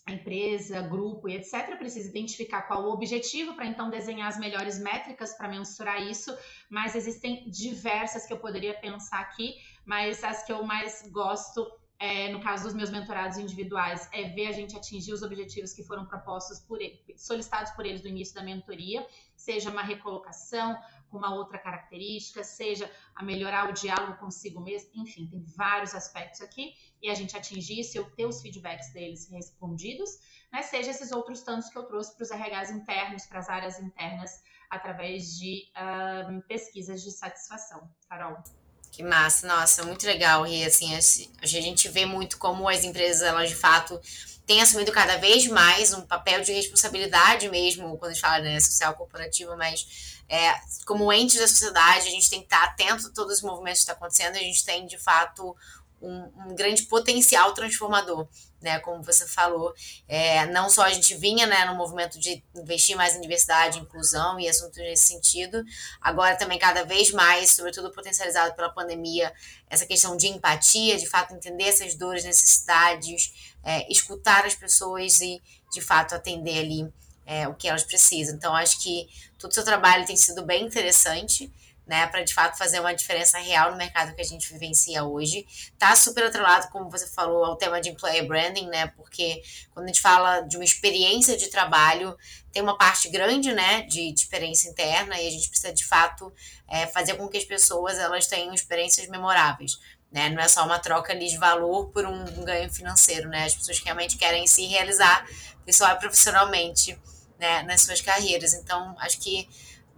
empresa, 0.08 0.80
grupo 0.82 1.28
e 1.28 1.36
etc., 1.36 1.76
precisa 1.78 2.08
identificar 2.08 2.62
qual 2.62 2.84
o 2.84 2.92
objetivo 2.92 3.54
para 3.54 3.66
então 3.66 3.90
desenhar 3.90 4.28
as 4.28 4.38
melhores 4.38 4.78
métricas 4.78 5.34
para 5.36 5.48
mensurar 5.48 6.02
isso, 6.02 6.36
mas 6.68 6.94
existem 6.94 7.48
diversas 7.50 8.26
que 8.26 8.32
eu 8.32 8.38
poderia 8.38 8.74
pensar 8.74 9.20
aqui, 9.20 9.54
mas 9.84 10.22
as 10.24 10.42
que 10.44 10.52
eu 10.52 10.64
mais 10.64 11.08
gosto 11.10 11.66
é, 12.00 12.30
no 12.30 12.40
caso 12.40 12.64
dos 12.64 12.72
meus 12.72 12.90
mentorados 12.90 13.36
individuais, 13.36 14.08
é 14.10 14.30
ver 14.30 14.46
a 14.46 14.52
gente 14.52 14.74
atingir 14.74 15.12
os 15.12 15.20
objetivos 15.22 15.74
que 15.74 15.84
foram 15.84 16.06
propostos 16.06 16.58
por 16.58 16.80
ele, 16.80 16.98
solicitados 17.14 17.72
por 17.72 17.84
eles 17.84 18.02
no 18.02 18.08
início 18.08 18.34
da 18.34 18.42
mentoria, 18.42 19.06
seja 19.36 19.70
uma 19.70 19.82
recolocação 19.82 20.80
com 21.10 21.18
uma 21.18 21.34
outra 21.34 21.58
característica, 21.58 22.42
seja 22.42 22.90
a 23.14 23.22
melhorar 23.22 23.68
o 23.68 23.74
diálogo 23.74 24.16
consigo 24.16 24.62
mesmo, 24.62 24.90
enfim, 24.94 25.26
tem 25.26 25.44
vários 25.54 25.94
aspectos 25.94 26.40
aqui, 26.40 26.72
e 27.02 27.10
a 27.10 27.14
gente 27.14 27.36
atingir 27.36 27.80
isso, 27.80 27.98
eu 27.98 28.10
ter 28.12 28.24
os 28.24 28.40
feedbacks 28.40 28.94
deles 28.94 29.28
respondidos, 29.30 30.10
né, 30.50 30.62
seja 30.62 30.90
esses 30.90 31.12
outros 31.12 31.42
tantos 31.42 31.68
que 31.68 31.76
eu 31.76 31.84
trouxe 31.84 32.16
para 32.16 32.22
os 32.22 32.30
RHs 32.30 32.70
internos, 32.70 33.26
para 33.26 33.40
as 33.40 33.50
áreas 33.50 33.78
internas, 33.78 34.42
através 34.70 35.36
de 35.36 35.64
uh, 35.76 36.40
pesquisas 36.46 37.02
de 37.02 37.10
satisfação. 37.10 37.90
Carol. 38.08 38.42
Que 38.90 39.02
massa, 39.02 39.46
nossa, 39.46 39.84
muito 39.84 40.04
legal. 40.04 40.46
E 40.46 40.64
assim, 40.64 40.94
a 40.94 41.46
gente 41.46 41.88
vê 41.88 42.04
muito 42.04 42.38
como 42.38 42.68
as 42.68 42.84
empresas, 42.84 43.22
elas 43.22 43.48
de 43.48 43.54
fato 43.54 44.00
têm 44.46 44.60
assumido 44.60 44.90
cada 44.90 45.16
vez 45.16 45.46
mais 45.46 45.92
um 45.92 46.00
papel 46.00 46.40
de 46.42 46.52
responsabilidade 46.52 47.48
mesmo, 47.48 47.96
quando 47.98 48.10
a 48.10 48.14
gente 48.14 48.20
fala 48.20 48.40
né, 48.40 48.58
social 48.58 48.94
corporativa, 48.94 49.56
mas 49.56 50.20
é, 50.28 50.54
como 50.84 51.12
entes 51.12 51.38
da 51.38 51.46
sociedade, 51.46 52.08
a 52.08 52.10
gente 52.10 52.28
tem 52.28 52.40
que 52.40 52.46
estar 52.46 52.64
atento 52.64 53.06
a 53.06 53.10
todos 53.10 53.36
os 53.36 53.42
movimentos 53.42 53.80
que 53.80 53.90
estão 53.90 53.94
acontecendo, 53.94 54.36
a 54.36 54.40
gente 54.40 54.64
tem 54.64 54.86
de 54.86 54.98
fato 54.98 55.56
um, 56.00 56.30
um 56.46 56.54
grande 56.54 56.84
potencial 56.84 57.52
transformador 57.54 58.28
né, 58.60 58.78
como 58.80 59.02
você 59.02 59.26
falou, 59.26 59.74
é, 60.06 60.46
não 60.46 60.68
só 60.68 60.82
a 60.82 60.90
gente 60.90 61.14
vinha 61.14 61.46
né, 61.46 61.64
no 61.64 61.74
movimento 61.74 62.18
de 62.18 62.42
investir 62.54 62.96
mais 62.96 63.16
em 63.16 63.20
diversidade, 63.20 63.78
inclusão 63.78 64.38
e 64.38 64.48
assuntos 64.48 64.76
nesse 64.76 65.06
sentido, 65.06 65.64
agora 66.00 66.36
também 66.36 66.58
cada 66.58 66.84
vez 66.84 67.10
mais, 67.10 67.52
sobretudo 67.52 67.90
potencializado 67.90 68.54
pela 68.54 68.68
pandemia, 68.68 69.32
essa 69.68 69.86
questão 69.86 70.16
de 70.16 70.28
empatia, 70.28 70.98
de 70.98 71.06
fato 71.06 71.34
entender 71.34 71.64
essas 71.64 71.94
dores, 71.94 72.24
necessidades, 72.24 73.54
é, 73.64 73.90
escutar 73.90 74.44
as 74.44 74.54
pessoas 74.54 75.20
e 75.20 75.40
de 75.72 75.80
fato 75.80 76.14
atender 76.14 76.58
ali 76.58 76.92
é, 77.24 77.48
o 77.48 77.54
que 77.54 77.68
elas 77.68 77.84
precisam. 77.84 78.34
Então, 78.34 78.54
acho 78.54 78.80
que 78.82 79.08
todo 79.38 79.50
o 79.50 79.54
seu 79.54 79.64
trabalho 79.64 80.04
tem 80.04 80.16
sido 80.16 80.44
bem 80.44 80.66
interessante 80.66 81.50
né, 81.90 82.06
para 82.06 82.22
de 82.22 82.32
fato 82.32 82.56
fazer 82.56 82.78
uma 82.78 82.94
diferença 82.94 83.36
real 83.36 83.72
no 83.72 83.76
mercado 83.76 84.14
que 84.14 84.20
a 84.20 84.24
gente 84.24 84.52
vivencia 84.52 85.02
hoje. 85.02 85.44
Tá 85.76 85.96
super 85.96 86.22
atrelado, 86.22 86.68
como 86.68 86.88
você 86.88 87.04
falou, 87.04 87.44
ao 87.44 87.56
tema 87.56 87.80
de 87.80 87.88
employer 87.88 88.24
branding, 88.28 88.68
né? 88.68 88.86
Porque 88.96 89.42
quando 89.74 89.86
a 89.86 89.88
gente 89.88 90.00
fala 90.00 90.42
de 90.42 90.56
uma 90.56 90.64
experiência 90.64 91.36
de 91.36 91.48
trabalho, 91.48 92.16
tem 92.52 92.62
uma 92.62 92.78
parte 92.78 93.08
grande, 93.08 93.52
né, 93.52 93.82
de, 93.82 94.12
de 94.12 94.20
experiência 94.20 94.70
interna 94.70 95.20
e 95.20 95.26
a 95.26 95.30
gente 95.32 95.48
precisa 95.48 95.72
de 95.72 95.84
fato 95.84 96.32
é, 96.68 96.86
fazer 96.86 97.14
com 97.14 97.26
que 97.28 97.38
as 97.38 97.44
pessoas 97.44 97.98
elas 97.98 98.28
tenham 98.28 98.54
experiências 98.54 99.08
memoráveis. 99.08 99.80
Né? 100.12 100.28
Não 100.28 100.40
é 100.40 100.46
só 100.46 100.64
uma 100.64 100.78
troca 100.78 101.12
ali 101.12 101.28
de 101.28 101.38
valor 101.38 101.88
por 101.88 102.06
um 102.06 102.44
ganho 102.44 102.72
financeiro, 102.72 103.28
né? 103.28 103.46
As 103.46 103.56
pessoas 103.56 103.80
realmente 103.80 104.16
querem 104.16 104.46
se 104.46 104.64
realizar 104.66 105.26
pessoal 105.64 105.98
profissionalmente, 105.98 106.96
né, 107.40 107.62
nas 107.62 107.80
suas 107.80 108.00
carreiras. 108.00 108.52
Então, 108.52 108.94
acho 109.00 109.18
que 109.18 109.48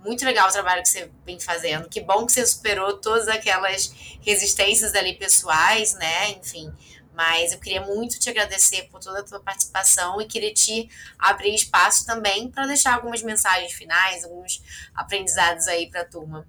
muito 0.05 0.25
legal 0.25 0.49
o 0.49 0.53
trabalho 0.53 0.83
que 0.83 0.89
você 0.89 1.11
vem 1.25 1.39
fazendo. 1.39 1.89
Que 1.89 2.01
bom 2.01 2.27
que 2.27 2.33
você 2.33 2.47
superou 2.47 2.99
todas 2.99 3.29
aquelas 3.29 3.89
resistências 4.21 4.95
ali 4.95 5.15
pessoais, 5.15 5.95
né? 5.95 6.31
Enfim. 6.31 6.73
Mas 7.15 7.53
eu 7.53 7.61
queria 7.61 7.83
muito 7.83 8.19
te 8.19 8.31
agradecer 8.31 8.89
por 8.89 8.99
toda 8.99 9.21
a 9.21 9.25
tua 9.25 9.41
participação 9.41 10.21
e 10.21 10.27
queria 10.27 10.53
te 10.53 10.89
abrir 11.19 11.55
espaço 11.55 12.07
também 12.07 12.51
para 12.51 12.67
deixar 12.67 12.95
algumas 12.95 13.23
mensagens 13.23 13.73
finais, 13.73 14.25
alguns 14.25 14.63
aprendizados 14.95 15.69
aí 15.69 15.91
para 15.91 16.01
a 16.01 16.07
turma. 16.07 16.47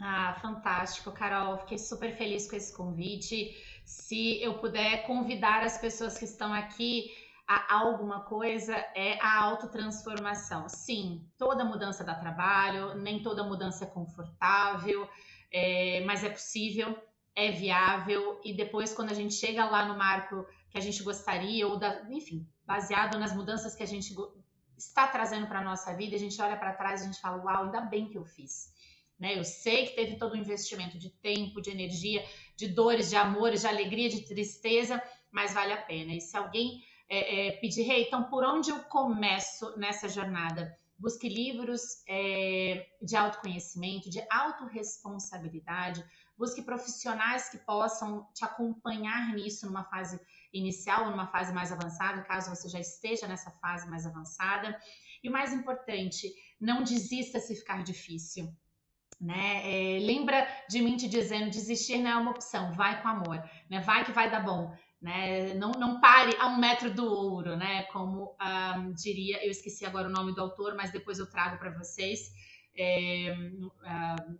Ah, 0.00 0.36
fantástico, 0.40 1.10
Carol. 1.12 1.58
Fiquei 1.58 1.78
super 1.78 2.16
feliz 2.16 2.48
com 2.48 2.56
esse 2.56 2.72
convite. 2.72 3.56
Se 3.84 4.40
eu 4.42 4.58
puder 4.58 5.06
convidar 5.06 5.62
as 5.62 5.78
pessoas 5.78 6.18
que 6.18 6.24
estão 6.24 6.52
aqui 6.52 7.10
a 7.48 7.78
alguma 7.78 8.20
coisa 8.20 8.74
é 8.94 9.18
a 9.22 9.42
autotransformação. 9.42 10.68
Sim, 10.68 11.26
toda 11.38 11.64
mudança 11.64 12.04
dá 12.04 12.14
trabalho, 12.14 12.94
nem 12.96 13.22
toda 13.22 13.42
mudança 13.42 13.84
é 13.84 13.88
confortável, 13.88 15.08
é, 15.50 16.02
mas 16.04 16.22
é 16.22 16.28
possível, 16.28 16.94
é 17.34 17.50
viável, 17.50 18.38
e 18.44 18.52
depois, 18.52 18.92
quando 18.92 19.10
a 19.10 19.14
gente 19.14 19.32
chega 19.32 19.64
lá 19.64 19.86
no 19.86 19.96
marco 19.96 20.46
que 20.68 20.76
a 20.76 20.80
gente 20.80 21.02
gostaria, 21.02 21.66
ou 21.66 21.78
da, 21.78 22.02
enfim, 22.10 22.46
baseado 22.66 23.18
nas 23.18 23.34
mudanças 23.34 23.74
que 23.74 23.82
a 23.82 23.86
gente 23.86 24.14
está 24.76 25.08
trazendo 25.08 25.46
para 25.46 25.60
a 25.60 25.64
nossa 25.64 25.94
vida, 25.94 26.16
a 26.16 26.18
gente 26.18 26.40
olha 26.42 26.56
para 26.56 26.74
trás 26.74 27.00
e 27.00 27.04
a 27.04 27.06
gente 27.06 27.20
fala, 27.20 27.42
uau, 27.42 27.64
ainda 27.64 27.80
bem 27.80 28.10
que 28.10 28.18
eu 28.18 28.26
fiz. 28.26 28.74
Né? 29.18 29.38
Eu 29.38 29.44
sei 29.44 29.86
que 29.86 29.96
teve 29.96 30.16
todo 30.16 30.34
o 30.34 30.36
investimento 30.36 30.98
de 30.98 31.08
tempo, 31.08 31.62
de 31.62 31.70
energia, 31.70 32.22
de 32.54 32.68
dores, 32.68 33.08
de 33.08 33.16
amores, 33.16 33.62
de 33.62 33.66
alegria, 33.66 34.10
de 34.10 34.20
tristeza, 34.20 35.02
mas 35.30 35.54
vale 35.54 35.72
a 35.72 35.80
pena. 35.80 36.12
E 36.12 36.20
se 36.20 36.36
alguém 36.36 36.82
é, 37.08 37.48
é, 37.48 37.52
pedir, 37.52 37.88
hey, 37.90 38.04
então 38.06 38.24
por 38.24 38.44
onde 38.44 38.70
eu 38.70 38.80
começo 38.80 39.76
nessa 39.78 40.08
jornada? 40.08 40.76
Busque 40.98 41.28
livros 41.28 42.02
é, 42.08 42.86
de 43.00 43.16
autoconhecimento, 43.16 44.10
de 44.10 44.20
autorresponsabilidade, 44.30 46.04
busque 46.36 46.60
profissionais 46.62 47.48
que 47.48 47.58
possam 47.58 48.26
te 48.34 48.44
acompanhar 48.44 49.32
nisso 49.34 49.66
numa 49.66 49.84
fase 49.84 50.20
inicial 50.52 51.04
ou 51.04 51.10
numa 51.10 51.26
fase 51.28 51.52
mais 51.52 51.72
avançada, 51.72 52.22
caso 52.22 52.54
você 52.54 52.68
já 52.68 52.80
esteja 52.80 53.26
nessa 53.26 53.50
fase 53.52 53.88
mais 53.88 54.06
avançada. 54.06 54.78
E 55.22 55.28
o 55.28 55.32
mais 55.32 55.52
importante, 55.52 56.32
não 56.60 56.82
desista 56.82 57.40
se 57.40 57.54
ficar 57.56 57.82
difícil. 57.82 58.52
Né? 59.20 59.96
É, 59.96 59.98
lembra 59.98 60.46
de 60.68 60.80
mim 60.80 60.96
te 60.96 61.08
dizendo, 61.08 61.50
desistir 61.50 61.98
não 61.98 62.10
é 62.10 62.16
uma 62.16 62.30
opção, 62.30 62.72
vai 62.72 63.02
com 63.02 63.08
amor, 63.08 63.42
né? 63.68 63.80
vai 63.80 64.04
que 64.04 64.12
vai 64.12 64.30
dar 64.30 64.44
bom. 64.44 64.72
Né? 65.00 65.54
Não, 65.54 65.72
não 65.72 66.00
pare 66.00 66.36
a 66.38 66.48
um 66.48 66.58
metro 66.58 66.92
do 66.92 67.04
ouro, 67.04 67.56
né? 67.56 67.84
Como 67.84 68.36
um, 68.40 68.92
diria, 68.92 69.44
eu 69.44 69.50
esqueci 69.50 69.86
agora 69.86 70.08
o 70.08 70.12
nome 70.12 70.34
do 70.34 70.40
autor, 70.40 70.74
mas 70.74 70.90
depois 70.90 71.18
eu 71.18 71.30
trago 71.30 71.58
para 71.58 71.70
vocês. 71.70 72.32
É, 72.76 73.34
um, 73.36 74.38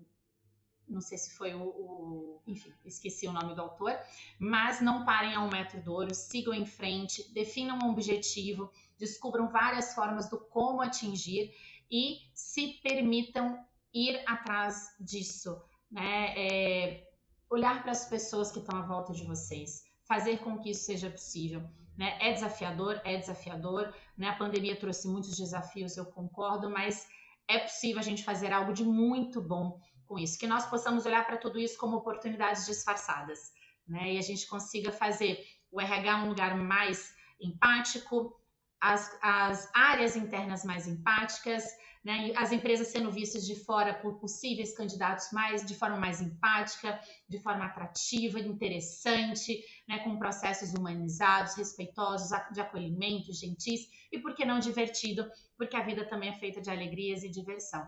não 0.89 1.01
sei 1.01 1.19
se 1.19 1.31
foi 1.35 1.55
o, 1.55 1.63
o, 1.63 2.43
Enfim, 2.47 2.73
esqueci 2.85 3.27
o 3.29 3.33
nome 3.33 3.55
do 3.55 3.61
autor. 3.61 3.97
Mas 4.39 4.81
não 4.81 5.05
parem 5.05 5.35
a 5.35 5.41
um 5.41 5.51
metro 5.51 5.81
do 5.83 5.93
ouro, 5.93 6.15
sigam 6.15 6.55
em 6.55 6.67
frente, 6.67 7.33
definam 7.33 7.79
um 7.79 7.91
objetivo, 7.91 8.73
descubram 8.99 9.49
várias 9.49 9.95
formas 9.95 10.29
do 10.29 10.39
como 10.39 10.81
atingir 10.81 11.55
e 11.91 12.19
se 12.35 12.79
permitam 12.83 13.65
ir 13.93 14.23
atrás 14.27 14.95
disso, 15.01 15.61
né? 15.91 16.35
É, 16.37 17.09
olhar 17.51 17.83
para 17.83 17.93
as 17.93 18.07
pessoas 18.07 18.51
que 18.51 18.59
estão 18.59 18.79
à 18.79 18.83
volta 18.83 19.13
de 19.13 19.25
vocês, 19.25 19.88
fazer 20.09 20.39
com 20.39 20.59
que 20.59 20.71
isso 20.71 20.85
seja 20.85 21.11
possível. 21.11 21.63
Né? 21.97 22.17
É 22.21 22.33
desafiador, 22.33 23.01
é 23.05 23.17
desafiador. 23.17 23.95
Né? 24.17 24.29
A 24.29 24.37
pandemia 24.37 24.75
trouxe 24.75 25.07
muitos 25.07 25.37
desafios, 25.37 25.97
eu 25.97 26.07
concordo, 26.07 26.71
mas 26.71 27.07
é 27.47 27.59
possível 27.59 27.99
a 27.99 28.03
gente 28.03 28.25
fazer 28.25 28.53
algo 28.53 28.73
de 28.73 28.85
muito 28.85 29.41
bom 29.41 29.79
com 30.07 30.19
isso, 30.19 30.39
que 30.39 30.47
nós 30.47 30.67
possamos 30.67 31.05
olhar 31.05 31.27
para 31.27 31.37
tudo 31.37 31.59
isso 31.59 31.77
como 31.77 31.99
oportunidades 31.99 32.65
disfarçadas, 32.65 33.53
né? 33.87 34.15
E 34.15 34.19
a 34.19 34.23
gente 34.23 34.47
consiga 34.47 34.91
fazer 34.91 35.45
o 35.71 35.79
RH 35.81 36.25
um 36.25 36.29
lugar 36.29 36.57
mais 36.57 37.15
empático, 37.39 38.38
as, 38.81 39.17
as 39.23 39.71
áreas 39.75 40.17
internas 40.17 40.65
mais 40.65 40.87
empáticas, 40.87 41.65
né? 42.05 42.33
As 42.37 42.53
empresas 42.53 42.89
sendo 42.89 43.11
vistas 43.11 43.47
de 43.47 43.55
fora 43.55 43.93
por 43.93 44.19
possíveis 44.19 44.75
candidatos 44.75 45.31
mais 45.33 45.65
de 45.65 45.75
forma 45.75 45.97
mais 45.97 46.21
empática, 46.21 46.99
de 47.29 47.39
forma 47.41 47.65
atrativa, 47.65 48.39
interessante, 48.39 49.63
né? 49.87 49.99
com 49.99 50.19
processos 50.19 50.73
humanizados, 50.73 51.57
respeitosos, 51.57 52.31
de 52.53 52.61
acolhimento, 52.61 53.33
gentis 53.33 53.89
e 54.13 54.19
por 54.19 54.35
que 54.35 54.45
não 54.45 54.59
divertido, 54.59 55.31
porque 55.57 55.77
a 55.77 55.83
vida 55.83 56.05
também 56.05 56.31
é 56.31 56.39
feita 56.39 56.61
de 56.61 56.71
alegrias 56.71 57.23
e 57.23 57.29
diversão. 57.29 57.87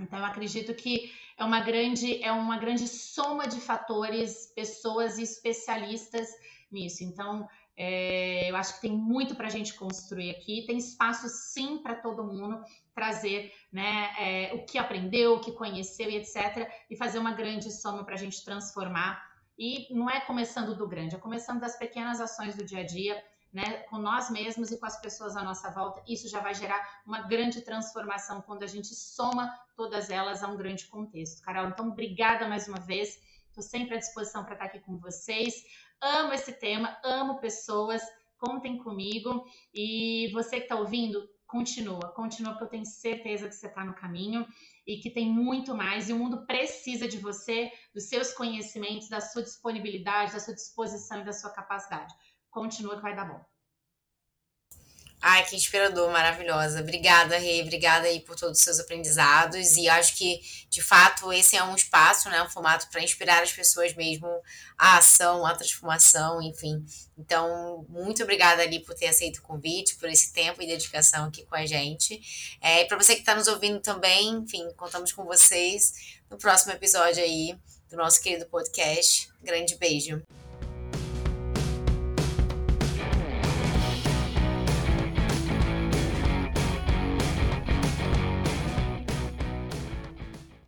Então, 0.00 0.18
eu 0.18 0.24
acredito 0.24 0.74
que 0.74 1.12
é 1.36 1.44
uma 1.44 1.60
grande, 1.60 2.22
é 2.22 2.32
uma 2.32 2.56
grande 2.56 2.88
soma 2.88 3.46
de 3.46 3.60
fatores, 3.60 4.50
pessoas 4.54 5.18
e 5.18 5.22
especialistas 5.22 6.28
nisso. 6.70 7.04
Então, 7.04 7.46
é, 7.84 8.48
eu 8.48 8.54
acho 8.54 8.76
que 8.76 8.82
tem 8.82 8.92
muito 8.92 9.34
para 9.34 9.48
a 9.48 9.50
gente 9.50 9.74
construir 9.74 10.30
aqui. 10.30 10.64
Tem 10.64 10.78
espaço, 10.78 11.28
sim, 11.28 11.78
para 11.78 11.96
todo 11.96 12.22
mundo 12.22 12.62
trazer 12.94 13.52
né, 13.72 14.14
é, 14.16 14.54
o 14.54 14.64
que 14.64 14.78
aprendeu, 14.78 15.34
o 15.34 15.40
que 15.40 15.50
conheceu 15.50 16.08
e 16.08 16.14
etc. 16.14 16.70
E 16.88 16.94
fazer 16.94 17.18
uma 17.18 17.32
grande 17.32 17.72
soma 17.72 18.04
para 18.04 18.14
a 18.14 18.18
gente 18.18 18.44
transformar. 18.44 19.20
E 19.58 19.92
não 19.92 20.08
é 20.08 20.20
começando 20.20 20.76
do 20.76 20.86
grande, 20.86 21.16
é 21.16 21.18
começando 21.18 21.58
das 21.58 21.76
pequenas 21.76 22.20
ações 22.20 22.54
do 22.54 22.64
dia 22.64 22.82
a 22.82 22.86
dia 22.86 23.20
né, 23.52 23.78
com 23.90 23.98
nós 23.98 24.30
mesmos 24.30 24.70
e 24.70 24.78
com 24.78 24.86
as 24.86 25.00
pessoas 25.00 25.36
à 25.36 25.42
nossa 25.42 25.68
volta. 25.70 26.04
Isso 26.06 26.28
já 26.28 26.38
vai 26.38 26.54
gerar 26.54 27.02
uma 27.04 27.22
grande 27.22 27.62
transformação 27.62 28.40
quando 28.42 28.62
a 28.62 28.68
gente 28.68 28.94
soma 28.94 29.52
todas 29.76 30.08
elas 30.08 30.44
a 30.44 30.46
um 30.46 30.56
grande 30.56 30.86
contexto. 30.86 31.42
Carol, 31.42 31.66
então 31.66 31.88
obrigada 31.88 32.46
mais 32.46 32.68
uma 32.68 32.78
vez. 32.78 33.20
Estou 33.52 33.62
sempre 33.62 33.96
à 33.96 33.98
disposição 33.98 34.44
para 34.44 34.54
estar 34.54 34.64
aqui 34.64 34.80
com 34.80 34.98
vocês. 34.98 35.54
Amo 36.00 36.32
esse 36.32 36.54
tema, 36.54 36.98
amo 37.04 37.38
pessoas. 37.38 38.02
Contem 38.38 38.78
comigo. 38.78 39.44
E 39.74 40.30
você 40.32 40.56
que 40.56 40.62
está 40.62 40.76
ouvindo, 40.76 41.22
continua, 41.46 42.12
continua, 42.14 42.52
porque 42.52 42.64
eu 42.64 42.70
tenho 42.70 42.86
certeza 42.86 43.46
que 43.46 43.54
você 43.54 43.66
está 43.66 43.84
no 43.84 43.94
caminho 43.94 44.46
e 44.86 44.96
que 44.96 45.10
tem 45.10 45.30
muito 45.30 45.74
mais. 45.76 46.08
E 46.08 46.14
o 46.14 46.18
mundo 46.18 46.46
precisa 46.46 47.06
de 47.06 47.18
você, 47.18 47.70
dos 47.94 48.08
seus 48.08 48.32
conhecimentos, 48.32 49.10
da 49.10 49.20
sua 49.20 49.42
disponibilidade, 49.42 50.32
da 50.32 50.40
sua 50.40 50.54
disposição 50.54 51.20
e 51.20 51.24
da 51.24 51.32
sua 51.34 51.50
capacidade 51.50 52.12
continua 52.52 52.96
que 52.96 53.02
vai 53.02 53.16
dar 53.16 53.24
bom. 53.24 53.51
Ai, 55.24 55.44
que 55.44 55.54
inspirador, 55.54 56.10
maravilhosa. 56.10 56.80
Obrigada, 56.80 57.38
Rei. 57.38 57.62
Obrigada 57.62 58.08
aí 58.08 58.18
por 58.18 58.34
todos 58.34 58.58
os 58.58 58.64
seus 58.64 58.80
aprendizados. 58.80 59.76
E 59.76 59.88
acho 59.88 60.16
que, 60.16 60.40
de 60.68 60.82
fato, 60.82 61.32
esse 61.32 61.56
é 61.56 61.62
um 61.62 61.76
espaço, 61.76 62.28
né? 62.28 62.42
Um 62.42 62.50
formato 62.50 62.88
para 62.90 63.00
inspirar 63.00 63.40
as 63.40 63.52
pessoas 63.52 63.94
mesmo 63.94 64.26
à 64.76 64.98
ação, 64.98 65.46
à 65.46 65.54
transformação, 65.54 66.42
enfim. 66.42 66.84
Então, 67.16 67.86
muito 67.88 68.20
obrigada 68.24 68.62
ali 68.62 68.80
por 68.80 68.96
ter 68.96 69.06
aceito 69.06 69.36
o 69.38 69.42
convite, 69.42 69.94
por 69.94 70.08
esse 70.08 70.32
tempo 70.32 70.60
e 70.60 70.66
dedicação 70.66 71.26
aqui 71.26 71.46
com 71.46 71.54
a 71.54 71.64
gente. 71.64 72.20
É, 72.60 72.82
e 72.82 72.86
para 72.86 72.98
você 72.98 73.14
que 73.14 73.20
está 73.20 73.36
nos 73.36 73.46
ouvindo 73.46 73.78
também, 73.78 74.30
enfim, 74.30 74.68
contamos 74.76 75.12
com 75.12 75.24
vocês 75.24 76.18
no 76.28 76.36
próximo 76.36 76.72
episódio 76.72 77.22
aí 77.22 77.56
do 77.88 77.96
nosso 77.96 78.20
querido 78.20 78.46
podcast. 78.46 79.30
Grande 79.40 79.76
beijo. 79.76 80.20